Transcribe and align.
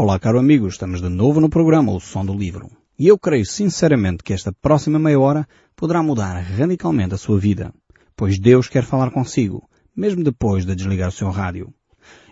Olá, 0.00 0.16
caro 0.16 0.38
amigo, 0.38 0.68
estamos 0.68 1.02
de 1.02 1.08
novo 1.08 1.40
no 1.40 1.50
programa 1.50 1.90
O 1.90 1.98
Som 1.98 2.24
do 2.24 2.32
Livro. 2.32 2.70
E 2.96 3.08
eu 3.08 3.18
creio 3.18 3.44
sinceramente 3.44 4.22
que 4.22 4.32
esta 4.32 4.52
próxima 4.52 4.96
meia 4.96 5.18
hora 5.18 5.48
poderá 5.74 6.00
mudar 6.04 6.40
radicalmente 6.40 7.14
a 7.14 7.18
sua 7.18 7.36
vida, 7.36 7.74
pois 8.14 8.38
Deus 8.38 8.68
quer 8.68 8.84
falar 8.84 9.10
consigo, 9.10 9.68
mesmo 9.96 10.22
depois 10.22 10.64
de 10.64 10.76
desligar 10.76 11.08
o 11.08 11.12
seu 11.12 11.30
rádio. 11.30 11.74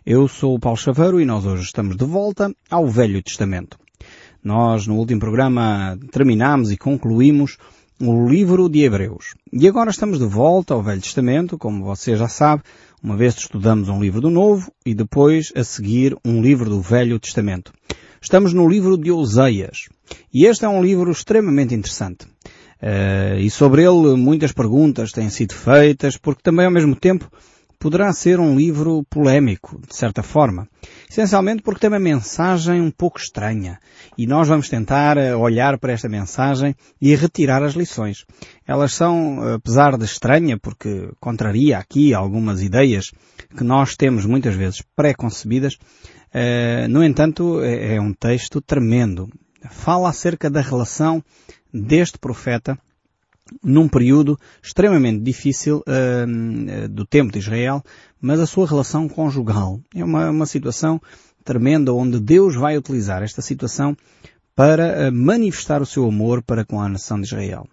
Eu 0.07 0.29
sou 0.29 0.55
o 0.55 0.61
Paulo 0.61 0.79
Chaveiro 0.79 1.21
e 1.21 1.25
nós 1.25 1.45
hoje 1.45 1.65
estamos 1.65 1.97
de 1.97 2.05
volta 2.05 2.55
ao 2.71 2.87
Velho 2.87 3.21
Testamento. 3.21 3.77
Nós, 4.45 4.87
no 4.87 4.95
último 4.95 5.19
programa, 5.19 5.99
terminamos 6.13 6.71
e 6.71 6.77
concluímos 6.77 7.59
o 8.01 8.29
livro 8.29 8.69
de 8.69 8.85
Hebreus. 8.85 9.35
E 9.53 9.67
agora 9.67 9.91
estamos 9.91 10.21
de 10.21 10.27
volta 10.27 10.73
ao 10.73 10.85
Velho 10.85 11.01
Testamento, 11.01 11.59
como 11.59 11.85
você 11.85 12.15
já 12.15 12.29
sabe, 12.29 12.63
uma 13.07 13.17
vez 13.17 13.37
estudamos 13.37 13.89
um 13.89 14.01
livro 14.01 14.21
do 14.21 14.29
Novo 14.29 14.73
e 14.85 14.93
depois, 14.93 15.53
a 15.55 15.63
seguir, 15.63 16.17
um 16.25 16.43
livro 16.43 16.69
do 16.69 16.81
Velho 16.81 17.21
Testamento. 17.21 17.73
Estamos 18.21 18.53
no 18.53 18.69
livro 18.69 18.99
de 18.99 19.13
Oseias. 19.13 19.89
E 20.35 20.45
este 20.45 20.65
é 20.65 20.69
um 20.69 20.83
livro 20.83 21.13
extremamente 21.13 21.73
interessante. 21.73 22.27
Uh, 22.83 23.39
e 23.39 23.49
sobre 23.49 23.85
ele 23.85 24.17
muitas 24.17 24.51
perguntas 24.51 25.13
têm 25.13 25.31
sido 25.31 25.55
feitas, 25.55 26.17
porque 26.17 26.43
também 26.43 26.67
ao 26.67 26.73
mesmo 26.73 26.97
tempo 26.97 27.31
poderá 27.79 28.13
ser 28.13 28.41
um 28.41 28.57
livro 28.57 29.05
polémico, 29.09 29.81
de 29.87 29.95
certa 29.95 30.23
forma. 30.23 30.69
Essencialmente 31.09 31.63
porque 31.63 31.81
tem 31.81 31.91
uma 31.91 31.99
mensagem 31.99 32.81
um 32.81 32.91
pouco 32.91 33.19
estranha. 33.19 33.79
E 34.17 34.27
nós 34.27 34.49
vamos 34.49 34.69
tentar 34.69 35.17
eh, 35.17 35.35
olhar 35.35 35.79
para 35.79 35.93
esta 35.93 36.09
mensagem 36.09 36.75
e 37.01 37.15
retirar 37.15 37.63
as 37.63 37.75
lições. 37.75 38.25
Elas 38.67 38.95
são, 38.95 39.47
eh, 39.47 39.55
apesar 39.55 39.97
de 39.97 40.05
estranha, 40.05 40.59
porque 40.59 41.11
contraria 41.21 41.79
aqui 41.79 42.15
algumas 42.15 42.63
ideias 42.63 43.13
que 43.57 43.65
nós 43.65 43.97
temos 43.97 44.25
muitas 44.25 44.55
vezes 44.55 44.83
pré-concebidas, 44.95 45.77
eh, 46.33 46.87
no 46.89 47.05
entanto, 47.05 47.61
é, 47.63 47.97
é 47.97 48.01
um 48.01 48.13
texto 48.13 48.61
tremendo. 48.61 49.29
Fala 49.71 50.11
acerca 50.11 50.51
da 50.51 50.61
relação 50.61 51.23
deste 51.73 52.19
profeta 52.19 52.79
num 53.63 53.89
período 53.89 54.39
extremamente 54.63 55.23
difícil 55.23 55.83
uh, 55.87 56.89
do 56.89 57.07
tempo 57.07 57.33
de 57.33 57.39
Israel, 57.39 57.83
mas 58.21 58.41
a 58.41 58.47
sua 58.47 58.67
relação 58.67 59.09
conjugal. 59.09 59.81
É 59.95 60.05
uma, 60.05 60.31
uma 60.31 60.47
situação 60.47 61.01
tremenda 61.45 61.93
onde 61.93 62.19
Deus 62.19 62.57
vai 62.57 62.77
utilizar 62.77 63.23
esta 63.23 63.41
situação 63.41 63.97
para 64.55 65.09
uh, 65.09 65.13
manifestar 65.13 65.81
o 65.81 65.87
seu 65.87 66.07
amor 66.07 66.43
para 66.43 66.65
com 66.65 66.81
a 66.81 66.89
nação 66.89 67.21
de 67.21 67.27
Israel. 67.27 67.69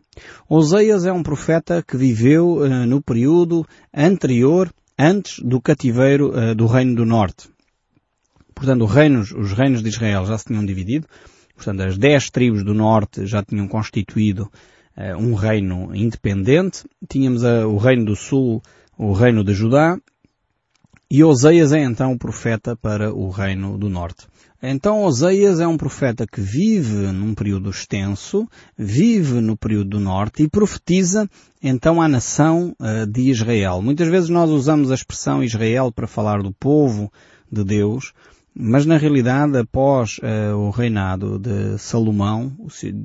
Oseias 0.47 1.05
é 1.05 1.11
um 1.11 1.23
profeta 1.23 1.81
que 1.81 1.97
viveu 1.97 2.57
uh, 2.57 2.85
no 2.85 3.01
período 3.01 3.65
anterior, 3.93 4.71
antes 4.97 5.39
do 5.39 5.59
cativeiro 5.59 6.55
do 6.55 6.67
Reino 6.67 6.93
do 6.93 7.03
Norte. 7.03 7.49
Portanto, 8.53 8.85
reinos, 8.85 9.31
os 9.31 9.51
reinos 9.51 9.81
de 9.81 9.89
Israel 9.89 10.23
já 10.27 10.37
se 10.37 10.45
tinham 10.45 10.63
dividido. 10.63 11.07
Portanto, 11.55 11.81
as 11.81 11.97
dez 11.97 12.29
tribos 12.29 12.63
do 12.63 12.75
Norte 12.75 13.25
já 13.25 13.43
tinham 13.43 13.67
constituído 13.67 14.43
uh, 14.43 14.51
um 15.17 15.33
reino 15.33 15.95
independente. 15.95 16.83
Tínhamos 17.09 17.43
uh, 17.43 17.67
o 17.67 17.77
reino 17.77 18.05
do 18.05 18.15
sul, 18.15 18.61
o 18.97 19.11
reino 19.11 19.43
de 19.43 19.53
Judá, 19.53 19.97
e 21.09 21.23
Oseias 21.23 21.71
é 21.71 21.83
então 21.83 22.11
o 22.11 22.17
profeta 22.17 22.75
para 22.75 23.13
o 23.13 23.29
reino 23.29 23.77
do 23.77 23.89
norte. 23.89 24.27
Então 24.61 25.03
Oseias 25.03 25.59
é 25.59 25.67
um 25.67 25.77
profeta 25.77 26.25
que 26.25 26.39
vive 26.39 27.11
num 27.11 27.35
período 27.35 27.69
extenso, 27.69 28.47
vive 28.77 29.41
no 29.41 29.57
período 29.57 29.91
do 29.91 29.99
norte 29.99 30.41
e 30.41 30.47
profetiza 30.47 31.29
então 31.61 32.01
a 32.01 32.07
nação 32.07 32.75
uh, 32.79 33.05
de 33.05 33.29
Israel. 33.29 33.81
Muitas 33.81 34.07
vezes 34.07 34.29
nós 34.29 34.49
usamos 34.49 34.89
a 34.89 34.95
expressão 34.95 35.43
Israel 35.43 35.91
para 35.91 36.07
falar 36.07 36.41
do 36.41 36.53
povo 36.53 37.11
de 37.51 37.63
Deus, 37.63 38.13
mas 38.55 38.85
na 38.85 38.97
realidade, 38.97 39.57
após 39.57 40.19
uh, 40.19 40.55
o 40.55 40.69
reinado 40.69 41.39
de 41.39 41.77
Salomão 41.79 42.55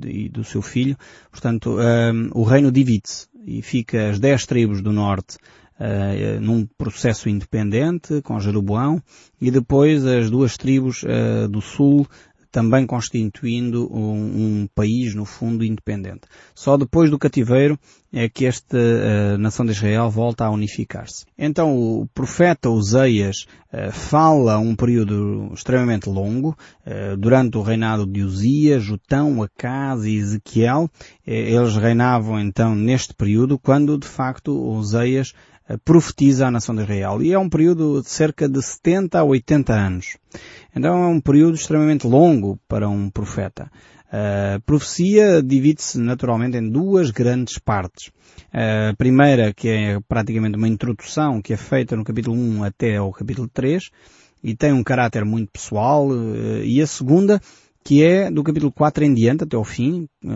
e 0.05 0.29
do 0.29 0.43
seu 0.43 0.61
filho, 0.61 0.95
portanto, 1.31 1.77
uh, 1.77 2.29
o 2.33 2.43
reino 2.43 2.71
divide-se 2.71 3.27
e 3.45 3.61
fica 3.61 4.09
as 4.09 4.19
dez 4.19 4.45
tribos 4.45 4.81
do 4.81 4.91
norte 4.91 5.37
uh, 5.79 6.39
num 6.39 6.67
processo 6.77 7.29
independente 7.29 8.21
com 8.21 8.39
Jeroboão 8.39 9.01
e 9.41 9.49
depois 9.49 10.05
as 10.05 10.29
duas 10.29 10.55
tribos 10.55 11.03
do 11.49 11.61
sul 11.61 12.05
também 12.51 12.85
constituindo 12.85 13.87
um, 13.93 14.61
um, 14.61 14.67
país, 14.73 15.13
no 15.13 15.25
fundo, 15.25 15.63
independente. 15.63 16.21
Só 16.55 16.77
depois 16.77 17.09
do 17.09 17.19
cativeiro 17.19 17.77
é 18.11 18.27
que 18.27 18.45
esta 18.45 18.77
uh, 18.77 19.37
nação 19.37 19.65
de 19.65 19.71
Israel 19.71 20.09
volta 20.09 20.45
a 20.45 20.49
unificar-se. 20.49 21.25
Então 21.37 21.77
o 21.77 22.07
profeta 22.07 22.69
Oseias 22.69 23.45
uh, 23.71 23.91
fala 23.91 24.57
um 24.57 24.75
período 24.75 25.51
extremamente 25.53 26.09
longo, 26.09 26.57
uh, 26.85 27.15
durante 27.17 27.57
o 27.57 27.61
reinado 27.61 28.07
de 28.07 28.23
Uzias, 28.23 28.83
Jotão, 28.83 29.43
Acaz 29.43 30.05
e 30.05 30.15
Ezequiel. 30.15 30.89
eles 31.25 31.75
reinavam 31.75 32.39
então 32.39 32.73
neste 32.73 33.13
período, 33.13 33.59
quando 33.59 33.97
de 33.97 34.07
facto 34.07 34.51
Oseias 34.59 35.33
profetiza 35.77 36.47
a 36.47 36.51
nação 36.51 36.75
de 36.75 36.81
Israel. 36.81 37.21
E 37.21 37.31
é 37.31 37.39
um 37.39 37.49
período 37.49 38.01
de 38.01 38.09
cerca 38.09 38.47
de 38.47 38.61
70 38.61 39.19
a 39.19 39.23
80 39.23 39.73
anos. 39.73 40.17
Então 40.75 41.03
é 41.03 41.07
um 41.07 41.19
período 41.19 41.55
extremamente 41.55 42.07
longo 42.07 42.59
para 42.67 42.89
um 42.89 43.09
profeta. 43.09 43.71
A 44.11 44.59
profecia 44.65 45.43
divide-se 45.43 45.99
naturalmente 45.99 46.57
em 46.57 46.67
duas 46.67 47.11
grandes 47.11 47.59
partes. 47.59 48.11
A 48.51 48.95
primeira, 48.95 49.53
que 49.53 49.69
é 49.69 49.99
praticamente 50.07 50.57
uma 50.57 50.67
introdução, 50.67 51.41
que 51.41 51.53
é 51.53 51.57
feita 51.57 51.95
no 51.95 52.03
capítulo 52.03 52.35
1 52.35 52.63
até 52.63 52.97
ao 52.97 53.11
capítulo 53.11 53.47
3, 53.47 53.91
e 54.43 54.55
tem 54.55 54.73
um 54.73 54.83
caráter 54.83 55.23
muito 55.23 55.51
pessoal, 55.51 56.09
e 56.63 56.81
a 56.81 56.87
segunda, 56.87 57.39
que 57.83 58.03
é 58.03 58.29
do 58.29 58.43
capítulo 58.43 58.71
4 58.71 59.03
em 59.03 59.13
diante, 59.13 59.43
até 59.43 59.55
ao 59.55 59.63
fim, 59.63 60.07
eh, 60.23 60.27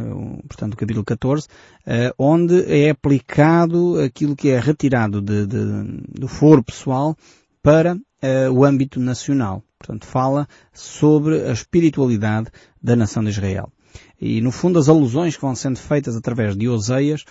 portanto 0.48 0.72
do 0.72 0.78
capítulo 0.78 1.06
14, 1.06 1.48
eh, 1.86 2.14
onde 2.18 2.64
é 2.66 2.90
aplicado 2.90 4.00
aquilo 4.00 4.36
que 4.36 4.50
é 4.50 4.60
retirado 4.60 5.22
de, 5.22 5.46
de, 5.46 5.58
do 6.10 6.28
foro 6.28 6.64
pessoal 6.64 7.16
para 7.62 7.96
uh, 7.96 8.52
o 8.52 8.66
âmbito 8.66 9.00
nacional. 9.00 9.64
Portanto, 9.78 10.06
fala 10.06 10.48
sobre 10.74 11.44
a 11.44 11.52
espiritualidade 11.52 12.50
da 12.82 12.96
nação 12.96 13.24
de 13.24 13.30
Israel. 13.30 13.72
E, 14.20 14.42
no 14.42 14.52
fundo, 14.52 14.80
as 14.80 14.90
alusões 14.90 15.36
que 15.36 15.42
vão 15.42 15.56
sendo 15.56 15.78
feitas 15.78 16.16
através 16.16 16.58
de 16.58 16.68
Oseias 16.68 17.24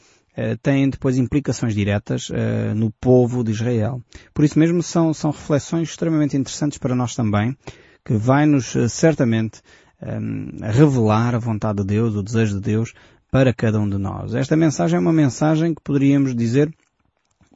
têm 0.62 0.89
depois 0.89 1.19
implicações 1.19 1.75
diretas 1.75 2.29
no 2.75 2.91
povo 2.91 3.44
de 3.44 3.53
Israel. 3.53 4.03
Por 4.33 4.44
isso 4.44 4.59
mesmo 4.59 4.83
são, 4.83 5.12
são 5.12 5.31
reflexões 5.31 5.91
extremamente 5.91 6.37
interessantes 6.37 6.79
para 6.79 6.94
nós 6.94 7.15
também, 7.15 7.56
que 8.05 8.15
vai-nos 8.15 8.75
certamente 8.89 9.61
um, 10.02 10.48
revelar 10.60 11.34
a 11.34 11.38
vontade 11.38 11.78
de 11.78 11.84
Deus, 11.84 12.14
o 12.14 12.22
desejo 12.22 12.54
de 12.56 12.60
Deus 12.60 12.92
para 13.30 13.52
cada 13.52 13.80
um 13.80 13.88
de 13.88 13.98
nós. 13.98 14.34
Esta 14.34 14.56
mensagem 14.56 14.96
é 14.96 15.00
uma 15.00 15.12
mensagem 15.12 15.74
que 15.74 15.82
poderíamos 15.82 16.34
dizer, 16.34 16.72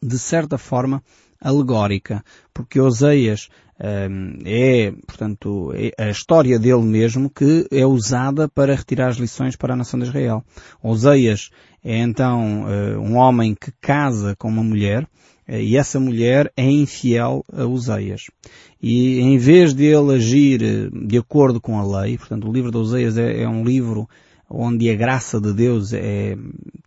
de 0.02 0.18
certa 0.18 0.56
forma, 0.56 1.02
alegórica, 1.40 2.24
porque 2.54 2.80
Oseias 2.80 3.48
um, 3.78 4.38
é, 4.46 4.90
portanto, 5.06 5.72
é 5.74 5.92
a 6.02 6.10
história 6.10 6.58
dele 6.58 6.82
mesmo 6.82 7.28
que 7.28 7.66
é 7.70 7.84
usada 7.84 8.48
para 8.48 8.74
retirar 8.74 9.08
as 9.08 9.16
lições 9.16 9.54
para 9.54 9.74
a 9.74 9.76
nação 9.76 10.00
de 10.00 10.06
Israel. 10.06 10.42
Oseias 10.82 11.50
é 11.84 11.98
então 11.98 12.64
uh, 12.64 12.98
um 12.98 13.16
homem 13.16 13.54
que 13.54 13.70
casa 13.80 14.34
com 14.36 14.48
uma 14.48 14.64
mulher 14.64 15.06
e 15.48 15.76
essa 15.76 16.00
mulher 16.00 16.52
é 16.56 16.64
infiel 16.64 17.44
a 17.52 17.64
Oseias. 17.64 18.22
E 18.82 19.20
em 19.20 19.38
vez 19.38 19.72
de 19.72 19.84
ele 19.84 20.14
agir 20.14 20.62
eh, 20.62 20.88
de 21.06 21.18
acordo 21.18 21.60
com 21.60 21.78
a 21.78 22.00
lei, 22.02 22.18
portanto 22.18 22.48
o 22.48 22.52
livro 22.52 22.70
de 22.70 22.76
Oseias 22.76 23.16
é, 23.16 23.42
é 23.42 23.48
um 23.48 23.64
livro 23.64 24.08
onde 24.48 24.88
a 24.90 24.94
graça 24.94 25.40
de 25.40 25.52
Deus 25.52 25.92
é, 25.92 26.36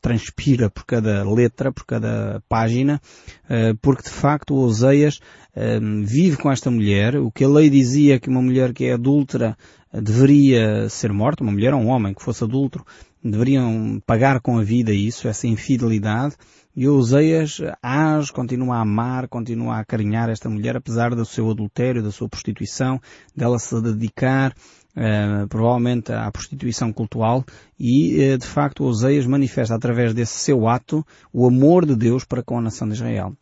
transpira 0.01 0.69
por 0.69 0.85
cada 0.85 1.29
letra, 1.29 1.71
por 1.71 1.85
cada 1.85 2.41
página, 2.47 3.01
eh, 3.49 3.73
porque 3.81 4.03
de 4.03 4.09
facto 4.09 4.55
Oseias 4.55 5.19
eh, 5.55 5.79
vive 6.03 6.37
com 6.37 6.51
esta 6.51 6.71
mulher. 6.71 7.17
O 7.17 7.31
que 7.31 7.43
a 7.43 7.49
lei 7.49 7.69
dizia 7.69 8.19
que 8.19 8.29
uma 8.29 8.41
mulher 8.41 8.73
que 8.73 8.85
é 8.85 8.93
adúltera 8.93 9.57
deveria 9.91 10.87
ser 10.87 11.11
morta, 11.11 11.43
uma 11.43 11.51
mulher 11.51 11.73
ou 11.73 11.81
um 11.81 11.87
homem 11.87 12.13
que 12.13 12.23
fosse 12.23 12.43
adulto, 12.43 12.85
deveriam 13.23 14.01
pagar 14.05 14.39
com 14.39 14.57
a 14.57 14.63
vida 14.63 14.93
isso, 14.93 15.27
essa 15.27 15.47
infidelidade. 15.47 16.35
E 16.75 16.87
Oseias 16.87 17.59
age, 17.81 18.31
continua 18.31 18.77
a 18.77 18.81
amar, 18.81 19.27
continua 19.27 19.75
a 19.75 19.79
acarinhar 19.79 20.29
esta 20.29 20.47
mulher, 20.47 20.77
apesar 20.77 21.13
do 21.13 21.25
seu 21.25 21.49
adultério, 21.49 22.03
da 22.03 22.11
sua 22.11 22.29
prostituição, 22.29 23.01
dela 23.35 23.59
se 23.59 23.81
dedicar 23.81 24.53
Uh, 24.99 25.47
provavelmente 25.47 26.11
à 26.11 26.29
prostituição 26.29 26.91
cultural 26.91 27.45
e 27.79 28.33
uh, 28.33 28.37
de 28.37 28.45
facto 28.45 28.83
Oseias 28.83 29.25
manifesta 29.25 29.73
através 29.73 30.13
desse 30.13 30.37
seu 30.39 30.67
ato 30.67 31.07
o 31.31 31.47
amor 31.47 31.85
de 31.85 31.95
Deus 31.95 32.25
para 32.25 32.43
com 32.43 32.57
a 32.57 32.61
nação 32.61 32.85
de 32.85 32.95
Israel. 32.95 33.33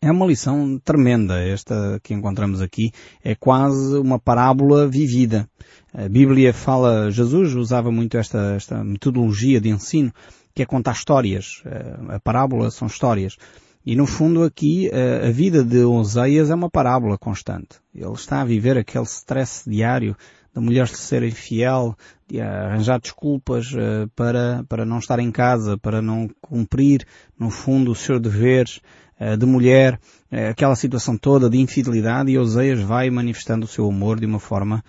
É 0.00 0.10
uma 0.10 0.24
lição 0.24 0.80
tremenda 0.82 1.42
esta 1.46 2.00
que 2.02 2.14
encontramos 2.14 2.62
aqui. 2.62 2.90
É 3.22 3.34
quase 3.34 3.98
uma 3.98 4.18
parábola 4.18 4.88
vivida. 4.88 5.46
A 5.92 6.08
Bíblia 6.08 6.54
fala, 6.54 7.10
Jesus 7.10 7.54
usava 7.54 7.92
muito 7.92 8.16
esta, 8.16 8.54
esta 8.54 8.82
metodologia 8.82 9.60
de 9.60 9.68
ensino, 9.68 10.10
que 10.54 10.62
é 10.62 10.66
contar 10.66 10.92
histórias. 10.92 11.62
Uh, 11.66 12.12
a 12.12 12.20
parábola 12.20 12.70
são 12.70 12.88
histórias. 12.88 13.36
E 13.84 13.94
no 13.94 14.06
fundo 14.06 14.42
aqui 14.42 14.90
a 15.24 15.30
vida 15.30 15.64
de 15.64 15.82
Oseias 15.82 16.50
é 16.50 16.54
uma 16.54 16.68
parábola 16.68 17.16
constante. 17.16 17.80
Ele 17.94 18.12
está 18.12 18.42
a 18.42 18.44
viver 18.44 18.76
aquele 18.76 19.04
stress 19.04 19.68
diário 19.68 20.14
da 20.58 20.60
mulher 20.60 20.88
ser 20.88 21.22
infiel, 21.22 21.96
de 22.26 22.40
arranjar 22.40 23.00
desculpas 23.00 23.72
uh, 23.72 24.08
para, 24.16 24.64
para 24.68 24.84
não 24.84 24.98
estar 24.98 25.20
em 25.20 25.30
casa, 25.30 25.78
para 25.78 26.02
não 26.02 26.28
cumprir, 26.40 27.06
no 27.38 27.48
fundo, 27.48 27.92
os 27.92 28.00
seus 28.00 28.20
deveres 28.20 28.80
uh, 29.20 29.36
de 29.36 29.46
mulher, 29.46 30.00
uh, 30.32 30.50
aquela 30.50 30.74
situação 30.74 31.16
toda 31.16 31.48
de 31.48 31.58
infidelidade 31.58 32.32
e 32.32 32.38
Oseias 32.38 32.80
vai 32.80 33.08
manifestando 33.08 33.66
o 33.66 33.68
seu 33.68 33.88
amor 33.88 34.18
de 34.18 34.26
uma 34.26 34.40
forma 34.40 34.84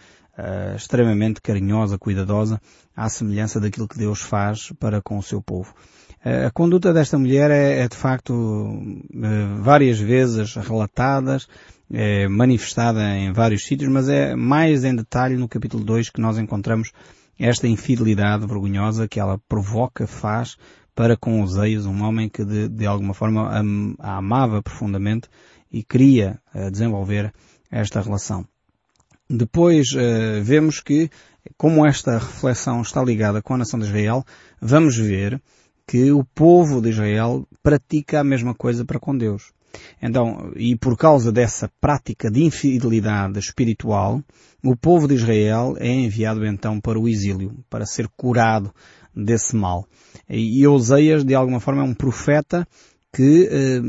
extremamente 0.74 1.42
carinhosa, 1.42 1.98
cuidadosa, 1.98 2.62
à 2.96 3.10
semelhança 3.10 3.60
daquilo 3.60 3.90
que 3.90 3.98
Deus 3.98 4.22
faz 4.22 4.72
para 4.80 5.02
com 5.02 5.18
o 5.18 5.22
seu 5.22 5.42
povo. 5.42 5.74
A 6.24 6.50
conduta 6.50 6.94
desta 6.94 7.20
mulher 7.20 7.52
é, 7.52 7.82
é 7.82 7.90
de 7.90 7.98
facto 7.98 8.82
várias 9.60 10.00
vezes 10.00 10.56
relatadas, 10.56 11.46
é 11.92 12.28
manifestada 12.28 13.02
em 13.18 13.32
vários 13.32 13.66
sítios, 13.66 13.92
mas 13.92 14.08
é 14.10 14.36
mais 14.36 14.84
em 14.84 14.96
detalhe 14.96 15.36
no 15.36 15.48
capítulo 15.48 15.84
2 15.84 16.10
que 16.10 16.22
nós 16.22 16.38
encontramos 16.38 16.92
esta 17.40 17.68
infidelidade 17.68 18.46
vergonhosa 18.46 19.08
que 19.08 19.20
ela 19.20 19.40
provoca, 19.48 20.06
faz 20.06 20.58
para 20.94 21.16
com 21.16 21.42
Oseias, 21.42 21.86
um 21.86 22.04
homem 22.04 22.28
que 22.28 22.44
de, 22.44 22.68
de 22.68 22.86
alguma 22.86 23.14
forma 23.14 23.50
a, 24.00 24.18
amava 24.18 24.62
profundamente 24.62 25.30
e 25.72 25.82
queria 25.82 26.40
uh, 26.54 26.70
desenvolver 26.70 27.34
esta 27.72 28.02
relação. 28.02 28.46
Depois 29.30 29.94
uh, 29.94 30.44
vemos 30.44 30.82
que, 30.82 31.10
como 31.58 31.86
esta 31.86 32.18
reflexão 32.18 32.82
está 32.82 33.02
ligada 33.02 33.42
com 33.42 33.54
a 33.54 33.60
nação 33.60 33.80
de 33.80 33.86
Israel, 33.86 34.26
vamos 34.60 34.98
ver 34.98 35.42
que 35.88 36.12
o 36.12 36.24
povo 36.24 36.82
de 36.82 36.90
Israel 36.90 37.48
pratica 37.64 38.20
a 38.20 38.24
mesma 38.24 38.54
coisa 38.54 38.84
para 38.84 39.00
com 39.00 39.18
Deus. 39.18 39.54
Então, 40.02 40.52
e 40.56 40.76
por 40.76 40.98
causa 40.98 41.32
dessa 41.32 41.70
prática 41.80 42.30
de 42.30 42.44
infidelidade 42.44 43.40
espiritual, 43.40 44.22
o 44.64 44.76
povo 44.76 45.08
de 45.08 45.16
Israel 45.16 45.76
é 45.80 45.92
enviado 45.92 46.46
então 46.46 46.80
para 46.80 47.00
o 47.00 47.08
exílio, 47.08 47.54
para 47.70 47.86
ser 47.86 48.08
curado 48.16 48.74
desse 49.16 49.56
mal. 49.56 49.88
E 50.30 50.66
Oseias, 50.68 51.24
de 51.24 51.36
alguma 51.36 51.60
forma, 51.60 51.82
é 51.82 51.86
um 51.86 51.94
profeta 51.94 52.68
que 53.12 53.50
eh, 53.52 53.82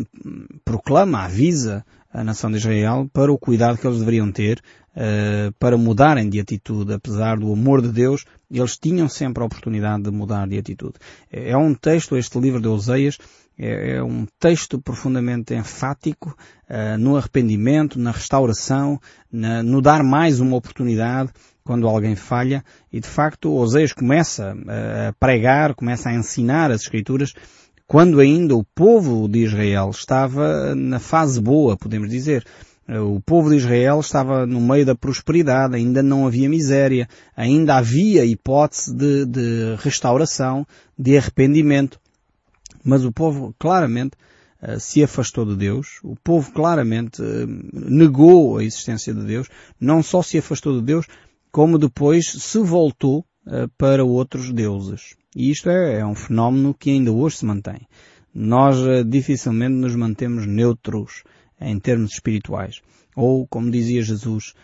proclama, 0.65 1.25
avisa 1.25 1.85
a 2.13 2.25
nação 2.25 2.51
de 2.51 2.57
Israel 2.57 3.09
para 3.13 3.33
o 3.33 3.39
cuidado 3.39 3.79
que 3.79 3.87
eles 3.87 4.01
deveriam 4.01 4.33
ter 4.33 4.61
uh, 4.97 5.53
para 5.59 5.79
mudarem 5.79 6.29
de 6.29 6.41
atitude. 6.41 6.93
Apesar 6.93 7.39
do 7.39 7.53
amor 7.53 7.81
de 7.81 7.89
Deus, 7.89 8.25
eles 8.51 8.77
tinham 8.77 9.09
sempre 9.09 9.43
a 9.43 9.47
oportunidade 9.47 10.03
de 10.03 10.11
mudar 10.11 10.47
de 10.49 10.59
atitude. 10.59 10.95
É 11.31 11.57
um 11.57 11.73
texto, 11.75 12.17
este 12.17 12.39
livro 12.39 12.61
de 12.61 12.69
Oseias, 12.69 13.19
é, 13.61 13.97
é 13.97 14.03
um 14.03 14.27
texto 14.39 14.81
profundamente 14.81 15.55
enfático 15.55 16.35
uh, 16.69 16.97
no 16.99 17.17
arrependimento, 17.17 17.99
na 17.99 18.11
restauração, 18.11 18.99
na, 19.31 19.63
no 19.63 19.83
dar 19.83 20.03
mais 20.03 20.41
uma 20.41 20.57
oportunidade 20.57 21.31
quando 21.63 21.87
alguém 21.87 22.17
falha 22.17 22.65
e 22.91 22.99
de 22.99 23.07
facto 23.07 23.53
Oseias 23.53 23.93
começa 23.93 24.57
a 25.09 25.13
pregar, 25.13 25.75
começa 25.75 26.09
a 26.09 26.15
ensinar 26.15 26.71
as 26.71 26.81
Escrituras 26.81 27.35
quando 27.87 28.21
ainda 28.21 28.55
o 28.55 28.65
povo 28.65 29.29
de 29.29 29.41
Israel 29.41 29.91
estava 29.91 30.75
na 30.77 31.01
fase 31.01 31.41
boa, 31.41 31.77
podemos 31.77 32.09
dizer. 32.09 32.45
O 32.89 33.21
povo 33.21 33.51
de 33.51 33.57
Israel 33.57 34.01
estava 34.01 34.47
no 34.47 34.61
meio 34.61 34.87
da 34.87 34.95
prosperidade, 34.95 35.77
ainda 35.77 36.03
não 36.03 36.27
havia 36.27 36.49
miséria, 36.49 37.09
ainda 37.37 37.77
havia 37.77 38.25
hipótese 38.25 38.95
de, 38.95 39.27
de 39.27 39.77
restauração, 39.81 40.67
de 40.97 41.17
arrependimento. 41.17 42.01
Mas 42.85 43.05
o 43.05 43.13
povo 43.13 43.55
claramente 43.59 44.17
uh, 44.63 44.79
se 44.79 45.03
afastou 45.03 45.45
de 45.45 45.57
Deus, 45.57 45.99
o 46.03 46.17
povo 46.17 46.53
claramente 46.53 47.23
uh, 47.23 47.47
negou 47.73 48.59
a 48.59 48.65
existência 48.65 49.13
de 49.13 49.23
Deus, 49.25 49.49
não 49.81 50.03
só 50.03 50.23
se 50.23 50.39
afastou 50.39 50.79
de 50.79 50.85
Deus, 50.85 51.07
como 51.51 51.79
depois 51.79 52.27
se 52.31 52.59
voltou 52.59 53.25
uh, 53.47 53.69
para 53.77 54.05
outros 54.05 54.53
deuses. 54.53 55.15
E 55.35 55.51
isto 55.51 55.69
é, 55.71 56.01
é 56.01 56.07
um 56.07 56.15
fenómeno 56.15 56.75
que 56.75 56.91
ainda 56.91 57.13
hoje 57.13 57.37
se 57.37 57.45
mantém. 57.45 57.87
Nós 58.35 58.77
dificilmente 59.09 59.75
nos 59.75 59.95
mantemos 59.97 60.47
neutros 60.47 61.25
em 61.61 61.79
termos 61.79 62.13
espirituais. 62.13 62.81
Ou, 63.17 63.47
como 63.47 63.71
dizia 63.71 64.03
Jesus, 64.03 64.55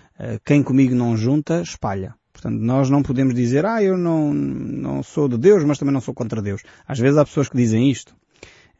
quem 0.44 0.62
comigo 0.62 0.94
não 0.94 1.16
junta, 1.16 1.60
espalha. 1.62 2.14
Portanto, 2.46 2.62
nós 2.62 2.88
não 2.88 3.02
podemos 3.02 3.34
dizer, 3.34 3.66
ah, 3.66 3.82
eu 3.82 3.98
não, 3.98 4.32
não 4.32 5.02
sou 5.02 5.28
de 5.28 5.36
Deus, 5.36 5.64
mas 5.64 5.78
também 5.78 5.92
não 5.92 6.00
sou 6.00 6.14
contra 6.14 6.40
Deus. 6.40 6.62
Às 6.86 6.96
vezes 6.96 7.18
há 7.18 7.24
pessoas 7.24 7.48
que 7.48 7.56
dizem 7.56 7.90
isto. 7.90 8.14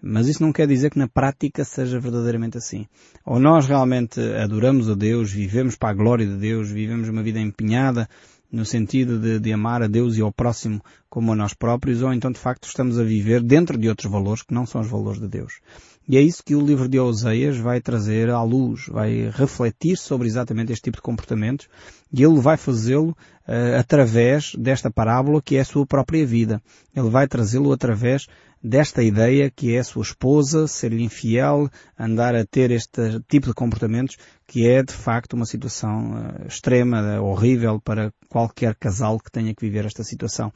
Mas 0.00 0.28
isso 0.28 0.40
não 0.40 0.52
quer 0.52 0.68
dizer 0.68 0.90
que 0.90 0.98
na 0.98 1.08
prática 1.08 1.64
seja 1.64 1.98
verdadeiramente 1.98 2.56
assim. 2.56 2.86
Ou 3.24 3.40
nós 3.40 3.66
realmente 3.66 4.20
adoramos 4.20 4.88
a 4.88 4.94
Deus, 4.94 5.32
vivemos 5.32 5.74
para 5.74 5.88
a 5.88 5.94
glória 5.94 6.24
de 6.24 6.36
Deus, 6.36 6.70
vivemos 6.70 7.08
uma 7.08 7.24
vida 7.24 7.40
empenhada 7.40 8.08
no 8.52 8.64
sentido 8.64 9.18
de, 9.18 9.40
de, 9.40 9.52
amar 9.52 9.82
a 9.82 9.88
Deus 9.88 10.16
e 10.16 10.22
ao 10.22 10.30
próximo 10.30 10.80
como 11.10 11.32
a 11.32 11.36
nós 11.36 11.52
próprios, 11.52 12.02
ou 12.02 12.12
então 12.12 12.30
de 12.30 12.38
facto 12.38 12.68
estamos 12.68 13.00
a 13.00 13.02
viver 13.02 13.42
dentro 13.42 13.76
de 13.76 13.88
outros 13.88 14.08
valores 14.08 14.42
que 14.42 14.54
não 14.54 14.64
são 14.64 14.80
os 14.80 14.88
valores 14.88 15.20
de 15.20 15.26
Deus. 15.26 15.60
E 16.08 16.16
é 16.16 16.20
isso 16.20 16.42
que 16.44 16.54
o 16.54 16.64
livro 16.64 16.88
de 16.88 17.00
Oseias 17.00 17.56
vai 17.56 17.80
trazer 17.80 18.30
à 18.30 18.40
luz, 18.40 18.86
vai 18.86 19.28
refletir 19.30 19.96
sobre 19.96 20.28
exatamente 20.28 20.72
este 20.72 20.84
tipo 20.84 20.98
de 20.98 21.02
comportamentos 21.02 21.68
e 22.12 22.22
ele 22.22 22.38
vai 22.40 22.56
fazê-lo 22.56 23.10
uh, 23.10 23.78
através 23.80 24.54
desta 24.54 24.88
parábola 24.88 25.42
que 25.42 25.56
é 25.56 25.60
a 25.60 25.64
sua 25.64 25.84
própria 25.84 26.24
vida. 26.24 26.62
Ele 26.94 27.10
vai 27.10 27.26
trazê-lo 27.26 27.72
através 27.72 28.28
desta 28.62 29.02
ideia 29.02 29.50
que 29.50 29.74
é 29.74 29.80
a 29.80 29.84
sua 29.84 30.02
esposa, 30.02 30.68
ser-lhe 30.68 31.02
infiel, 31.02 31.68
andar 31.98 32.36
a 32.36 32.44
ter 32.44 32.70
este 32.70 33.20
tipo 33.28 33.48
de 33.48 33.54
comportamentos, 33.54 34.16
que 34.46 34.68
é 34.68 34.84
de 34.84 34.92
facto 34.92 35.32
uma 35.32 35.44
situação 35.44 36.12
uh, 36.12 36.46
extrema, 36.46 37.20
horrível 37.20 37.80
para 37.80 38.12
qualquer 38.28 38.76
casal 38.76 39.18
que 39.18 39.30
tenha 39.30 39.52
que 39.52 39.66
viver 39.66 39.84
esta 39.84 40.04
situação. 40.04 40.52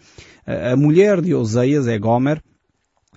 Uh, 0.46 0.74
a 0.74 0.76
mulher 0.76 1.20
de 1.20 1.34
Oseias 1.34 1.88
é 1.88 1.98
Gomer, 1.98 2.40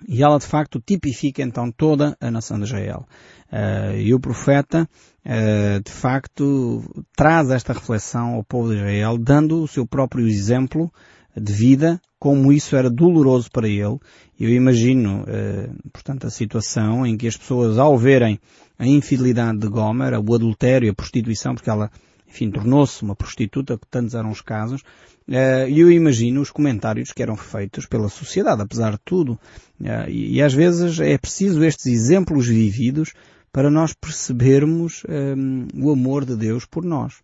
e 0.06 0.22
ela 0.22 0.38
de 0.38 0.46
facto 0.46 0.82
tipifica 0.84 1.42
então 1.42 1.70
toda 1.70 2.16
a 2.20 2.30
nação 2.30 2.58
de 2.58 2.64
Israel. 2.64 3.06
Uh, 3.50 3.96
e 3.98 4.12
o 4.12 4.20
profeta, 4.20 4.88
uh, 5.24 5.82
de 5.82 5.90
facto, 5.90 6.82
traz 7.16 7.50
esta 7.50 7.72
reflexão 7.72 8.34
ao 8.34 8.44
povo 8.44 8.70
de 8.70 8.76
Israel, 8.76 9.16
dando 9.16 9.62
o 9.62 9.68
seu 9.68 9.86
próprio 9.86 10.26
exemplo 10.26 10.92
de 11.36 11.52
vida, 11.52 12.00
como 12.18 12.52
isso 12.52 12.76
era 12.76 12.90
doloroso 12.90 13.48
para 13.50 13.68
ele. 13.68 13.98
Eu 14.38 14.50
imagino, 14.50 15.22
uh, 15.22 15.90
portanto, 15.92 16.26
a 16.26 16.30
situação 16.30 17.06
em 17.06 17.16
que 17.16 17.28
as 17.28 17.36
pessoas, 17.36 17.78
ao 17.78 17.96
verem 17.96 18.40
a 18.78 18.86
infidelidade 18.86 19.58
de 19.58 19.68
Gomer, 19.68 20.14
o 20.14 20.34
adultério, 20.34 20.90
a 20.90 20.94
prostituição, 20.94 21.54
porque 21.54 21.70
ela, 21.70 21.90
enfim, 22.34 22.50
tornou-se 22.50 23.00
uma 23.02 23.14
prostituta, 23.14 23.78
que 23.78 23.86
tantos 23.86 24.14
eram 24.14 24.30
os 24.30 24.40
casos, 24.40 24.82
eh, 25.28 25.70
e 25.70 25.78
eu 25.78 25.90
imagino 25.90 26.40
os 26.40 26.50
comentários 26.50 27.12
que 27.12 27.22
eram 27.22 27.36
feitos 27.36 27.86
pela 27.86 28.08
sociedade, 28.08 28.60
apesar 28.60 28.92
de 28.92 28.98
tudo. 29.04 29.38
Eh, 29.82 30.10
e 30.10 30.42
às 30.42 30.52
vezes 30.52 30.98
é 30.98 31.16
preciso 31.16 31.62
estes 31.62 31.86
exemplos 31.86 32.48
vividos 32.48 33.12
para 33.52 33.70
nós 33.70 33.92
percebermos 33.92 35.04
um, 35.08 35.68
o 35.80 35.92
amor 35.92 36.24
de 36.24 36.34
Deus 36.34 36.66
por 36.66 36.84
nós. 36.84 37.14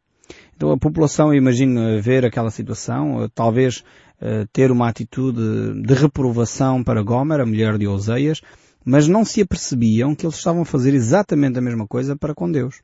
Então 0.57 0.71
a 0.71 0.79
população, 0.79 1.35
imagino, 1.35 2.00
ver 2.00 2.25
aquela 2.25 2.52
situação, 2.52 3.29
talvez 3.35 3.79
uh, 4.23 4.47
ter 4.52 4.71
uma 4.71 4.88
atitude 4.88 5.83
de 5.83 5.93
reprovação 5.93 6.85
para 6.85 7.02
Gomer, 7.02 7.40
a 7.40 7.47
mulher 7.47 7.76
de 7.76 7.88
Oseias, 7.88 8.40
mas 8.85 9.09
não 9.09 9.25
se 9.25 9.40
apercebiam 9.40 10.14
que 10.14 10.25
eles 10.25 10.37
estavam 10.37 10.62
a 10.62 10.64
fazer 10.64 10.95
exatamente 10.95 11.59
a 11.59 11.62
mesma 11.62 11.85
coisa 11.85 12.14
para 12.14 12.33
com 12.33 12.49
Deus. 12.49 12.81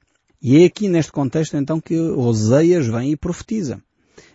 E 0.48 0.62
é 0.62 0.66
aqui 0.66 0.88
neste 0.88 1.10
contexto 1.10 1.56
então 1.56 1.80
que 1.80 1.98
Oseias 1.98 2.86
vem 2.86 3.10
e 3.10 3.16
profetiza. 3.16 3.82